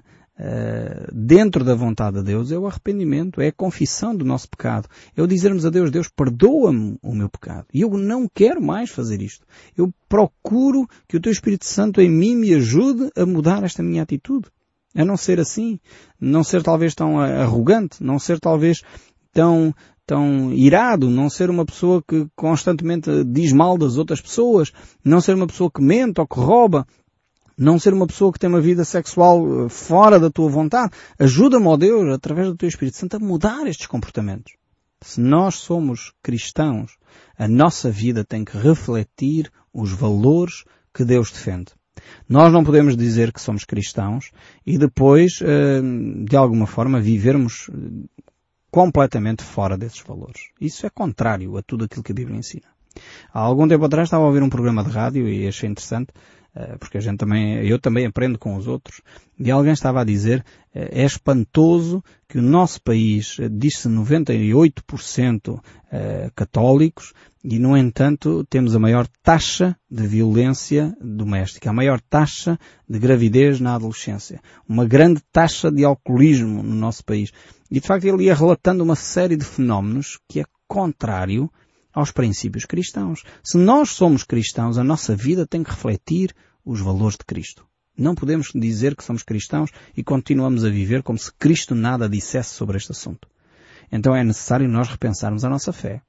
dentro 1.11 1.65
da 1.65 1.75
vontade 1.75 2.17
de 2.17 2.23
Deus 2.23 2.51
é 2.51 2.57
o 2.57 2.65
arrependimento, 2.65 3.41
é 3.41 3.47
a 3.47 3.51
confissão 3.51 4.15
do 4.15 4.23
nosso 4.23 4.49
pecado. 4.49 4.87
É 5.15 5.21
o 5.21 5.27
dizermos 5.27 5.65
a 5.65 5.69
Deus, 5.69 5.91
Deus 5.91 6.07
perdoa-me 6.07 6.97
o 7.01 7.13
meu 7.13 7.29
pecado. 7.29 7.65
E 7.73 7.81
eu 7.81 7.89
não 7.91 8.27
quero 8.27 8.61
mais 8.61 8.89
fazer 8.89 9.21
isto. 9.21 9.45
Eu 9.77 9.93
procuro 10.07 10.87
que 11.07 11.17
o 11.17 11.19
Teu 11.19 11.31
Espírito 11.31 11.65
Santo 11.65 12.01
em 12.01 12.09
mim 12.09 12.35
me 12.35 12.53
ajude 12.53 13.09
a 13.17 13.25
mudar 13.25 13.63
esta 13.63 13.83
minha 13.83 14.03
atitude. 14.03 14.47
A 14.95 15.03
não 15.03 15.17
ser 15.17 15.39
assim. 15.39 15.79
Não 16.19 16.43
ser 16.43 16.63
talvez 16.63 16.95
tão 16.95 17.19
arrogante. 17.19 18.01
Não 18.01 18.17
ser 18.17 18.39
talvez 18.39 18.81
tão, 19.33 19.73
tão 20.05 20.53
irado. 20.53 21.09
Não 21.09 21.29
ser 21.29 21.49
uma 21.49 21.65
pessoa 21.65 22.01
que 22.01 22.27
constantemente 22.35 23.23
diz 23.25 23.51
mal 23.51 23.77
das 23.77 23.97
outras 23.97 24.21
pessoas. 24.21 24.71
Não 25.03 25.19
ser 25.19 25.35
uma 25.35 25.47
pessoa 25.47 25.69
que 25.69 25.81
mente 25.81 26.19
ou 26.19 26.27
que 26.27 26.39
rouba 26.39 26.87
não 27.59 27.77
ser 27.77 27.93
uma 27.93 28.07
pessoa 28.07 28.31
que 28.31 28.39
tem 28.39 28.49
uma 28.49 28.61
vida 28.61 28.85
sexual 28.85 29.65
eh, 29.65 29.69
fora 29.69 30.17
da 30.17 30.29
tua 30.29 30.49
vontade. 30.49 30.93
Ajuda-me, 31.19 31.67
ó 31.67 31.75
Deus, 31.75 32.07
através 32.13 32.47
do 32.47 32.55
teu 32.55 32.69
Espírito 32.69 32.95
Santo, 32.95 33.17
a 33.17 33.19
mudar 33.19 33.67
estes 33.67 33.85
comportamentos. 33.85 34.53
Se 35.01 35.19
nós 35.19 35.55
somos 35.55 36.13
cristãos, 36.23 36.97
a 37.37 37.47
nossa 37.47 37.91
vida 37.91 38.23
tem 38.23 38.45
que 38.45 38.57
refletir 38.57 39.51
os 39.73 39.91
valores 39.91 40.63
que 40.93 41.03
Deus 41.03 41.31
defende. 41.31 41.73
Nós 42.29 42.51
não 42.53 42.63
podemos 42.63 42.95
dizer 42.95 43.33
que 43.33 43.41
somos 43.41 43.65
cristãos 43.65 44.31
e 44.65 44.77
depois, 44.77 45.41
eh, 45.41 45.81
de 46.25 46.37
alguma 46.37 46.65
forma, 46.65 47.01
vivermos 47.01 47.69
eh, 47.69 48.23
completamente 48.71 49.43
fora 49.43 49.77
desses 49.77 49.99
valores. 50.01 50.43
Isso 50.61 50.85
é 50.85 50.89
contrário 50.89 51.57
a 51.57 51.61
tudo 51.61 51.83
aquilo 51.85 52.03
que 52.03 52.13
a 52.13 52.15
Bíblia 52.15 52.37
ensina. 52.37 52.67
Há 53.33 53.39
algum 53.39 53.67
tempo 53.67 53.85
atrás 53.85 54.07
estava 54.07 54.23
a 54.23 54.27
ouvir 54.27 54.43
um 54.43 54.49
programa 54.49 54.83
de 54.83 54.89
rádio 54.89 55.27
e 55.27 55.47
achei 55.47 55.69
interessante 55.69 56.13
porque 56.79 56.97
a 56.97 57.01
gente 57.01 57.17
também, 57.17 57.65
eu 57.65 57.79
também 57.79 58.05
aprendo 58.05 58.37
com 58.37 58.55
os 58.55 58.67
outros, 58.67 59.01
e 59.39 59.49
alguém 59.49 59.73
estava 59.73 60.01
a 60.01 60.03
dizer, 60.03 60.43
eh, 60.73 61.01
é 61.01 61.05
espantoso 61.05 62.03
que 62.27 62.37
o 62.37 62.41
nosso 62.41 62.81
país 62.81 63.37
eh, 63.39 63.47
diz-se 63.49 63.87
98% 63.87 65.61
católicos 66.35 67.13
e, 67.43 67.57
no 67.57 67.75
entanto, 67.75 68.45
temos 68.49 68.75
a 68.75 68.79
maior 68.79 69.07
taxa 69.23 69.75
de 69.89 70.05
violência 70.05 70.95
doméstica, 71.01 71.69
a 71.69 71.73
maior 71.73 72.01
taxa 72.01 72.59
de 72.87 72.99
gravidez 72.99 73.61
na 73.61 73.75
adolescência, 73.75 74.41
uma 74.67 74.85
grande 74.85 75.21
taxa 75.31 75.71
de 75.71 75.85
alcoolismo 75.85 76.61
no 76.61 76.75
nosso 76.75 77.03
país. 77.03 77.31
E, 77.71 77.79
de 77.79 77.87
facto, 77.87 78.05
ele 78.05 78.25
ia 78.25 78.35
relatando 78.35 78.83
uma 78.83 78.95
série 78.95 79.37
de 79.37 79.45
fenómenos 79.45 80.19
que 80.27 80.41
é 80.41 80.45
contrário 80.67 81.49
aos 81.93 82.11
princípios 82.11 82.65
cristãos. 82.65 83.23
Se 83.43 83.57
nós 83.57 83.91
somos 83.91 84.23
cristãos, 84.23 84.77
a 84.77 84.83
nossa 84.83 85.15
vida 85.15 85.47
tem 85.47 85.63
que 85.63 85.71
refletir 85.71 86.33
os 86.65 86.81
valores 86.81 87.17
de 87.17 87.25
Cristo. 87.25 87.65
Não 87.97 88.15
podemos 88.15 88.51
dizer 88.55 88.95
que 88.95 89.03
somos 89.03 89.23
cristãos 89.23 89.71
e 89.95 90.03
continuamos 90.03 90.63
a 90.63 90.69
viver 90.69 91.03
como 91.03 91.19
se 91.19 91.31
Cristo 91.33 91.75
nada 91.75 92.07
dissesse 92.07 92.53
sobre 92.53 92.77
este 92.77 92.91
assunto. 92.91 93.27
Então 93.91 94.15
é 94.15 94.23
necessário 94.23 94.69
nós 94.69 94.87
repensarmos 94.87 95.43
a 95.43 95.49
nossa 95.49 95.73
fé 95.73 96.01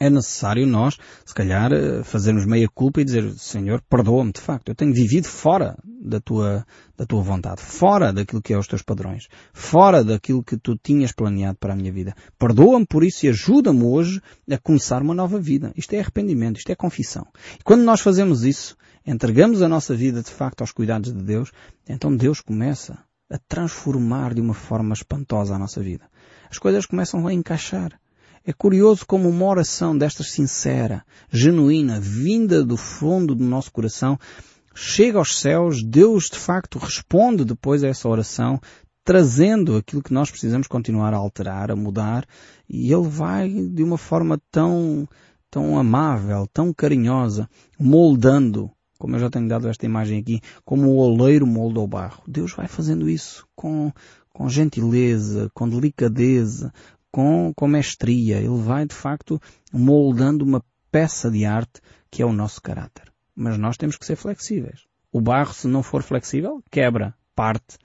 é 0.00 0.08
necessário 0.08 0.66
nós, 0.66 0.96
se 1.26 1.34
calhar, 1.34 1.70
eh, 1.70 2.02
fazermos 2.02 2.46
meia 2.46 2.66
culpa 2.66 3.02
e 3.02 3.04
dizer, 3.04 3.30
Senhor, 3.34 3.82
perdoa-me 3.82 4.32
de 4.32 4.40
facto, 4.40 4.70
eu 4.70 4.74
tenho 4.74 4.94
vivido 4.94 5.26
fora 5.26 5.76
da 5.84 6.18
tua, 6.18 6.66
da 6.96 7.04
tua 7.04 7.20
vontade, 7.20 7.60
fora 7.60 8.10
daquilo 8.10 8.40
que 8.40 8.54
é 8.54 8.58
os 8.58 8.66
teus 8.66 8.80
padrões, 8.80 9.28
fora 9.52 10.02
daquilo 10.02 10.42
que 10.42 10.56
tu 10.56 10.74
tinhas 10.82 11.12
planeado 11.12 11.58
para 11.58 11.74
a 11.74 11.76
minha 11.76 11.92
vida. 11.92 12.14
Perdoa-me 12.38 12.86
por 12.86 13.04
isso 13.04 13.26
e 13.26 13.28
ajuda-me 13.28 13.84
hoje 13.84 14.22
a 14.50 14.56
começar 14.56 15.02
uma 15.02 15.14
nova 15.14 15.38
vida. 15.38 15.70
Isto 15.76 15.92
é 15.92 16.00
arrependimento, 16.00 16.56
isto 16.56 16.72
é 16.72 16.74
confissão. 16.74 17.26
E 17.58 17.62
quando 17.62 17.82
nós 17.82 18.00
fazemos 18.00 18.42
isso, 18.42 18.78
entregamos 19.06 19.62
a 19.62 19.68
nossa 19.68 19.94
vida 19.94 20.22
de 20.22 20.30
facto 20.30 20.60
aos 20.60 20.72
cuidados 20.72 21.12
de 21.12 21.22
Deus, 21.22 21.50
então 21.88 22.14
Deus 22.14 22.40
começa 22.40 22.98
a 23.30 23.38
transformar 23.48 24.34
de 24.34 24.40
uma 24.40 24.54
forma 24.54 24.92
espantosa 24.92 25.54
a 25.54 25.58
nossa 25.58 25.80
vida. 25.80 26.04
As 26.50 26.58
coisas 26.58 26.84
começam 26.84 27.26
a 27.26 27.32
encaixar. 27.32 27.98
É 28.44 28.52
curioso 28.52 29.06
como 29.06 29.28
uma 29.28 29.46
oração 29.46 29.96
desta 29.96 30.24
sincera, 30.24 31.04
genuína, 31.30 32.00
vinda 32.00 32.64
do 32.64 32.76
fundo 32.76 33.34
do 33.34 33.44
nosso 33.44 33.70
coração, 33.70 34.18
chega 34.74 35.18
aos 35.18 35.38
céus, 35.38 35.82
Deus 35.84 36.30
de 36.30 36.38
facto 36.38 36.78
responde 36.78 37.44
depois 37.44 37.84
a 37.84 37.88
essa 37.88 38.08
oração, 38.08 38.58
trazendo 39.04 39.76
aquilo 39.76 40.02
que 40.02 40.14
nós 40.14 40.30
precisamos 40.30 40.66
continuar 40.66 41.12
a 41.12 41.18
alterar, 41.18 41.70
a 41.70 41.76
mudar, 41.76 42.26
e 42.68 42.92
Ele 42.92 43.08
vai 43.08 43.48
de 43.50 43.82
uma 43.82 43.98
forma 43.98 44.40
tão, 44.50 45.06
tão 45.50 45.78
amável, 45.78 46.46
tão 46.52 46.72
carinhosa, 46.72 47.48
moldando, 47.78 48.70
como 49.00 49.16
eu 49.16 49.20
já 49.20 49.30
tenho 49.30 49.48
dado 49.48 49.66
esta 49.66 49.86
imagem 49.86 50.20
aqui, 50.20 50.42
como 50.62 50.90
o 50.90 50.98
oleiro 50.98 51.46
molda 51.46 51.80
o 51.80 51.86
barro. 51.86 52.22
Deus 52.28 52.52
vai 52.52 52.68
fazendo 52.68 53.08
isso 53.08 53.48
com, 53.56 53.90
com 54.28 54.46
gentileza, 54.46 55.50
com 55.54 55.66
delicadeza, 55.66 56.70
com, 57.10 57.50
com 57.56 57.66
mestria. 57.66 58.36
Ele 58.36 58.60
vai, 58.62 58.84
de 58.84 58.94
facto, 58.94 59.40
moldando 59.72 60.44
uma 60.44 60.62
peça 60.92 61.30
de 61.30 61.46
arte 61.46 61.80
que 62.10 62.20
é 62.20 62.26
o 62.26 62.32
nosso 62.32 62.60
caráter. 62.60 63.10
Mas 63.34 63.56
nós 63.56 63.78
temos 63.78 63.96
que 63.96 64.04
ser 64.04 64.16
flexíveis. 64.16 64.84
O 65.10 65.18
barro, 65.18 65.54
se 65.54 65.66
não 65.66 65.82
for 65.82 66.02
flexível, 66.02 66.62
quebra, 66.70 67.14
parte. 67.34 67.78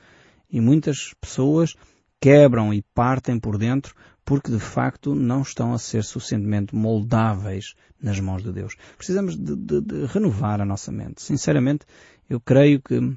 E 0.52 0.60
muitas 0.60 1.14
pessoas 1.22 1.76
quebram 2.20 2.74
e 2.74 2.84
partem 2.94 3.40
por 3.40 3.58
dentro 3.58 3.96
porque 4.26 4.52
de 4.52 4.60
facto 4.60 5.14
não 5.14 5.44
estão 5.44 5.72
a 5.72 5.78
ser 5.78 6.04
suficientemente 6.04 6.76
moldáveis 6.76 7.76
nas 8.02 8.20
mãos 8.20 8.44
de 8.44 8.52
Deus. 8.52 8.76
Precisamos 8.98 9.38
de, 9.38 9.56
de, 9.56 9.82
de 9.82 10.06
renovar 10.08 10.60
a 10.60 10.66
nossa 10.66 10.92
mente. 10.92 11.22
Sinceramente, 11.22 11.86
eu 12.28 12.40
creio 12.40 12.82
que 12.82 13.16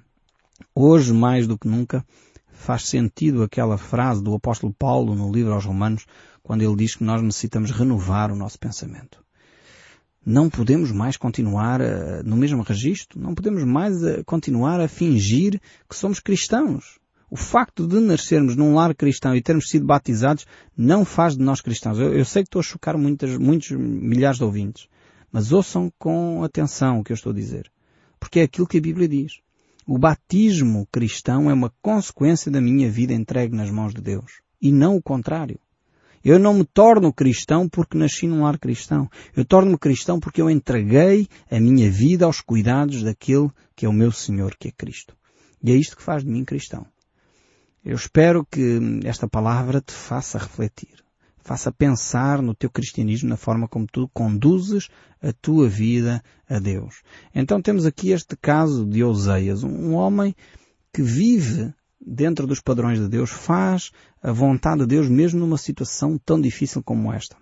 hoje 0.74 1.12
mais 1.12 1.46
do 1.46 1.58
que 1.58 1.66
nunca 1.66 2.04
faz 2.52 2.84
sentido 2.84 3.42
aquela 3.42 3.78
frase 3.78 4.22
do 4.22 4.34
apóstolo 4.34 4.74
Paulo 4.76 5.14
no 5.14 5.32
livro 5.32 5.54
aos 5.54 5.64
Romanos, 5.64 6.04
quando 6.42 6.62
ele 6.62 6.76
diz 6.76 6.96
que 6.96 7.04
nós 7.04 7.22
necessitamos 7.22 7.70
renovar 7.70 8.30
o 8.30 8.36
nosso 8.36 8.58
pensamento. 8.58 9.24
Não 10.26 10.50
podemos 10.50 10.92
mais 10.92 11.16
continuar 11.16 11.80
uh, 11.80 12.22
no 12.24 12.36
mesmo 12.36 12.62
registro, 12.62 13.18
não 13.18 13.34
podemos 13.34 13.64
mais 13.64 14.02
uh, 14.02 14.22
continuar 14.26 14.80
a 14.80 14.88
fingir 14.88 15.60
que 15.88 15.96
somos 15.96 16.20
cristãos. 16.20 16.98
O 17.30 17.36
facto 17.36 17.86
de 17.86 18.00
nascermos 18.00 18.56
num 18.56 18.74
lar 18.74 18.94
cristão 18.94 19.36
e 19.36 19.42
termos 19.42 19.68
sido 19.68 19.84
batizados 19.84 20.46
não 20.74 21.04
faz 21.04 21.36
de 21.36 21.42
nós 21.42 21.60
cristãos. 21.60 21.98
Eu, 21.98 22.14
eu 22.14 22.24
sei 22.24 22.42
que 22.42 22.48
estou 22.48 22.60
a 22.60 22.62
chocar 22.62 22.96
muitas, 22.96 23.36
muitos 23.36 23.70
milhares 23.72 24.38
de 24.38 24.44
ouvintes, 24.44 24.88
mas 25.30 25.52
ouçam 25.52 25.92
com 25.98 26.42
atenção 26.42 26.98
o 26.98 27.04
que 27.04 27.12
eu 27.12 27.16
estou 27.16 27.32
a 27.32 27.34
dizer. 27.34 27.70
Porque 28.18 28.40
é 28.40 28.44
aquilo 28.44 28.66
que 28.66 28.78
a 28.78 28.80
Bíblia 28.80 29.06
diz. 29.06 29.40
O 29.86 29.98
batismo 29.98 30.88
cristão 30.90 31.50
é 31.50 31.52
uma 31.52 31.70
consequência 31.82 32.50
da 32.50 32.62
minha 32.62 32.90
vida 32.90 33.12
entregue 33.12 33.54
nas 33.54 33.70
mãos 33.70 33.92
de 33.92 34.00
Deus. 34.00 34.40
E 34.60 34.72
não 34.72 34.96
o 34.96 35.02
contrário. 35.02 35.60
Eu 36.24 36.38
não 36.38 36.54
me 36.54 36.64
torno 36.64 37.12
cristão 37.12 37.68
porque 37.68 37.96
nasci 37.96 38.26
num 38.26 38.42
lar 38.42 38.58
cristão. 38.58 39.08
Eu 39.36 39.44
torno-me 39.44 39.78
cristão 39.78 40.18
porque 40.18 40.40
eu 40.40 40.50
entreguei 40.50 41.28
a 41.50 41.60
minha 41.60 41.90
vida 41.90 42.24
aos 42.24 42.40
cuidados 42.40 43.02
daquele 43.02 43.50
que 43.76 43.84
é 43.84 43.88
o 43.88 43.92
meu 43.92 44.10
Senhor, 44.10 44.56
que 44.58 44.68
é 44.68 44.72
Cristo. 44.72 45.14
E 45.62 45.70
é 45.70 45.74
isto 45.74 45.96
que 45.96 46.02
faz 46.02 46.24
de 46.24 46.30
mim 46.30 46.44
cristão. 46.44 46.86
Eu 47.84 47.94
espero 47.94 48.44
que 48.44 48.80
esta 49.04 49.28
palavra 49.28 49.80
te 49.80 49.92
faça 49.92 50.38
refletir, 50.38 51.02
faça 51.38 51.72
pensar 51.72 52.42
no 52.42 52.54
teu 52.54 52.68
cristianismo, 52.68 53.28
na 53.28 53.36
forma 53.36 53.68
como 53.68 53.86
tu 53.86 54.08
conduzes 54.12 54.88
a 55.22 55.32
tua 55.32 55.68
vida 55.68 56.22
a 56.48 56.58
Deus. 56.58 57.02
Então 57.34 57.62
temos 57.62 57.86
aqui 57.86 58.10
este 58.10 58.36
caso 58.36 58.84
de 58.84 59.02
Oseias, 59.02 59.62
um 59.62 59.94
homem 59.94 60.34
que 60.92 61.02
vive 61.02 61.72
dentro 62.00 62.46
dos 62.46 62.60
padrões 62.60 62.98
de 62.98 63.08
Deus, 63.08 63.30
faz 63.30 63.90
a 64.22 64.32
vontade 64.32 64.80
de 64.80 64.86
Deus 64.86 65.08
mesmo 65.08 65.40
numa 65.40 65.58
situação 65.58 66.18
tão 66.18 66.40
difícil 66.40 66.82
como 66.82 67.12
esta. 67.12 67.36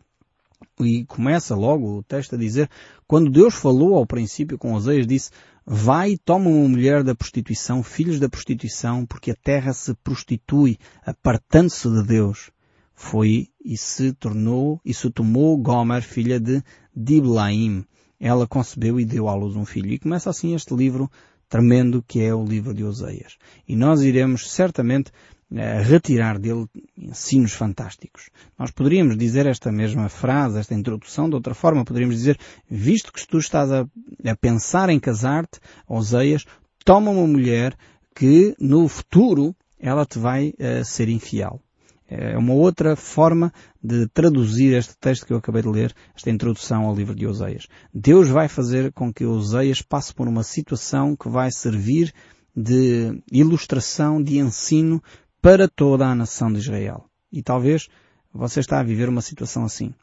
E 0.80 1.04
começa 1.04 1.54
logo 1.54 1.98
o 1.98 2.02
texto 2.02 2.34
a 2.34 2.38
dizer, 2.38 2.68
quando 3.06 3.30
Deus 3.30 3.54
falou 3.54 3.94
ao 3.94 4.06
princípio 4.06 4.58
com 4.58 4.74
Oseias, 4.74 5.06
disse, 5.06 5.30
vai 5.66 6.12
e 6.12 6.18
toma 6.18 6.48
uma 6.48 6.68
mulher 6.68 7.02
da 7.02 7.14
prostituição, 7.14 7.82
filhos 7.82 8.20
da 8.20 8.28
prostituição, 8.28 9.04
porque 9.04 9.32
a 9.32 9.36
terra 9.36 9.72
se 9.72 9.92
prostitui, 9.94 10.78
apartando-se 11.04 11.90
de 11.90 12.04
Deus. 12.04 12.50
Foi 12.94 13.48
e 13.62 13.76
se 13.76 14.12
tornou, 14.12 14.80
e 14.84 14.94
se 14.94 15.10
tomou 15.10 15.58
Gomer, 15.58 16.02
filha 16.02 16.38
de 16.38 16.62
Diblaim. 16.94 17.84
Ela 18.18 18.46
concebeu 18.46 18.98
e 19.00 19.04
deu 19.04 19.28
à 19.28 19.34
luz 19.34 19.56
um 19.56 19.66
filho. 19.66 19.92
E 19.92 19.98
começa 19.98 20.30
assim 20.30 20.54
este 20.54 20.72
livro 20.74 21.10
tremendo 21.48 22.02
que 22.06 22.22
é 22.22 22.34
o 22.34 22.44
livro 22.44 22.72
de 22.72 22.84
Oseias. 22.84 23.36
E 23.68 23.76
nós 23.76 24.00
iremos 24.02 24.50
certamente 24.50 25.10
eh, 25.52 25.80
retirar 25.80 26.38
dele 26.38 26.66
ensinos 26.98 27.52
fantásticos. 27.52 28.30
Nós 28.58 28.72
poderíamos 28.72 29.16
dizer 29.16 29.46
esta 29.46 29.70
mesma 29.70 30.08
frase, 30.08 30.58
esta 30.58 30.74
introdução, 30.74 31.28
de 31.28 31.36
outra 31.36 31.54
forma, 31.54 31.84
poderíamos 31.84 32.16
dizer, 32.16 32.36
visto 32.68 33.12
que 33.12 33.24
tu 33.26 33.38
estás 33.38 33.70
a, 33.70 33.86
a 34.28 34.36
pensar 34.36 34.88
em 34.90 34.98
casar-te, 34.98 35.60
Oseias, 35.88 36.44
toma 36.84 37.12
uma 37.12 37.26
mulher 37.26 37.76
que 38.12 38.56
no 38.58 38.88
futuro 38.88 39.54
ela 39.78 40.04
te 40.04 40.18
vai 40.18 40.48
uh, 40.48 40.84
ser 40.84 41.08
infiel. 41.08 41.60
É 42.08 42.38
uma 42.38 42.54
outra 42.54 42.94
forma 42.94 43.52
de 43.82 44.06
traduzir 44.08 44.76
este 44.76 44.96
texto 44.96 45.26
que 45.26 45.32
eu 45.32 45.38
acabei 45.38 45.62
de 45.62 45.68
ler, 45.68 45.94
esta 46.14 46.30
introdução 46.30 46.84
ao 46.84 46.94
livro 46.94 47.14
de 47.14 47.26
Oseias. 47.26 47.66
Deus 47.92 48.28
vai 48.28 48.48
fazer 48.48 48.92
com 48.92 49.12
que 49.12 49.24
Oseias 49.24 49.82
passe 49.82 50.14
por 50.14 50.28
uma 50.28 50.44
situação 50.44 51.16
que 51.16 51.28
vai 51.28 51.50
servir 51.50 52.12
de 52.56 53.20
ilustração, 53.30 54.22
de 54.22 54.38
ensino 54.38 55.02
para 55.40 55.68
toda 55.68 56.06
a 56.06 56.14
nação 56.14 56.52
de 56.52 56.58
Israel. 56.58 57.04
E 57.32 57.42
talvez 57.42 57.88
você 58.32 58.60
está 58.60 58.80
a 58.80 58.82
viver 58.82 59.08
uma 59.08 59.22
situação 59.22 59.64
assim, 59.64 59.94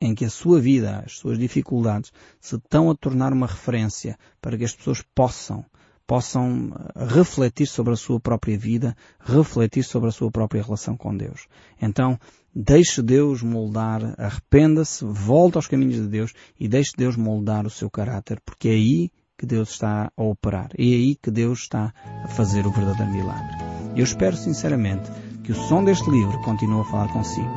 em 0.00 0.14
que 0.14 0.24
a 0.24 0.30
sua 0.30 0.60
vida, 0.60 1.02
as 1.04 1.18
suas 1.18 1.38
dificuldades, 1.38 2.12
se 2.40 2.56
estão 2.56 2.90
a 2.90 2.94
tornar 2.94 3.32
uma 3.32 3.46
referência 3.46 4.18
para 4.40 4.56
que 4.56 4.64
as 4.64 4.74
pessoas 4.74 5.02
possam 5.14 5.64
possam 6.08 6.72
eh, 6.72 7.04
refletir 7.04 7.66
sobre 7.66 7.92
a 7.92 7.96
sua 7.96 8.18
própria 8.18 8.58
vida, 8.58 8.96
refletir 9.20 9.84
sobre 9.84 10.08
a 10.08 10.12
sua 10.12 10.30
própria 10.30 10.62
relação 10.62 10.96
com 10.96 11.14
Deus. 11.14 11.46
Então, 11.80 12.18
deixe 12.52 13.02
Deus 13.02 13.42
moldar, 13.42 14.14
arrependa-se, 14.18 15.04
volte 15.04 15.58
aos 15.58 15.68
caminhos 15.68 15.96
de 15.96 16.08
Deus 16.08 16.32
e 16.58 16.66
deixe 16.66 16.92
Deus 16.96 17.14
moldar 17.14 17.66
o 17.66 17.70
seu 17.70 17.90
caráter, 17.90 18.40
porque 18.44 18.68
é 18.68 18.72
aí 18.72 19.10
que 19.36 19.44
Deus 19.44 19.70
está 19.70 20.10
a 20.16 20.22
operar. 20.22 20.70
É 20.78 20.82
aí 20.82 21.14
que 21.14 21.30
Deus 21.30 21.60
está 21.60 21.92
a 22.24 22.28
fazer 22.28 22.66
o 22.66 22.72
verdadeiro 22.72 23.12
milagre. 23.12 23.67
Eu 23.98 24.04
espero 24.04 24.36
sinceramente 24.36 25.10
que 25.42 25.50
o 25.50 25.56
som 25.56 25.82
deste 25.82 26.08
livro 26.08 26.40
continue 26.42 26.82
a 26.82 26.84
falar 26.84 27.12
consigo, 27.12 27.50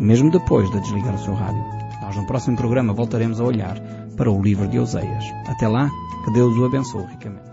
mesmo 0.00 0.30
depois 0.30 0.70
de 0.70 0.80
desligar 0.80 1.14
o 1.14 1.18
seu 1.18 1.34
rádio. 1.34 1.62
Nós 2.00 2.16
no 2.16 2.26
próximo 2.26 2.56
programa 2.56 2.94
voltaremos 2.94 3.38
a 3.38 3.44
olhar 3.44 3.78
para 4.16 4.30
o 4.30 4.42
livro 4.42 4.66
de 4.66 4.78
Oseias. 4.78 5.24
Até 5.46 5.68
lá, 5.68 5.90
que 6.24 6.32
Deus 6.32 6.56
o 6.56 6.64
abençoe 6.64 7.04
ricamente. 7.04 7.51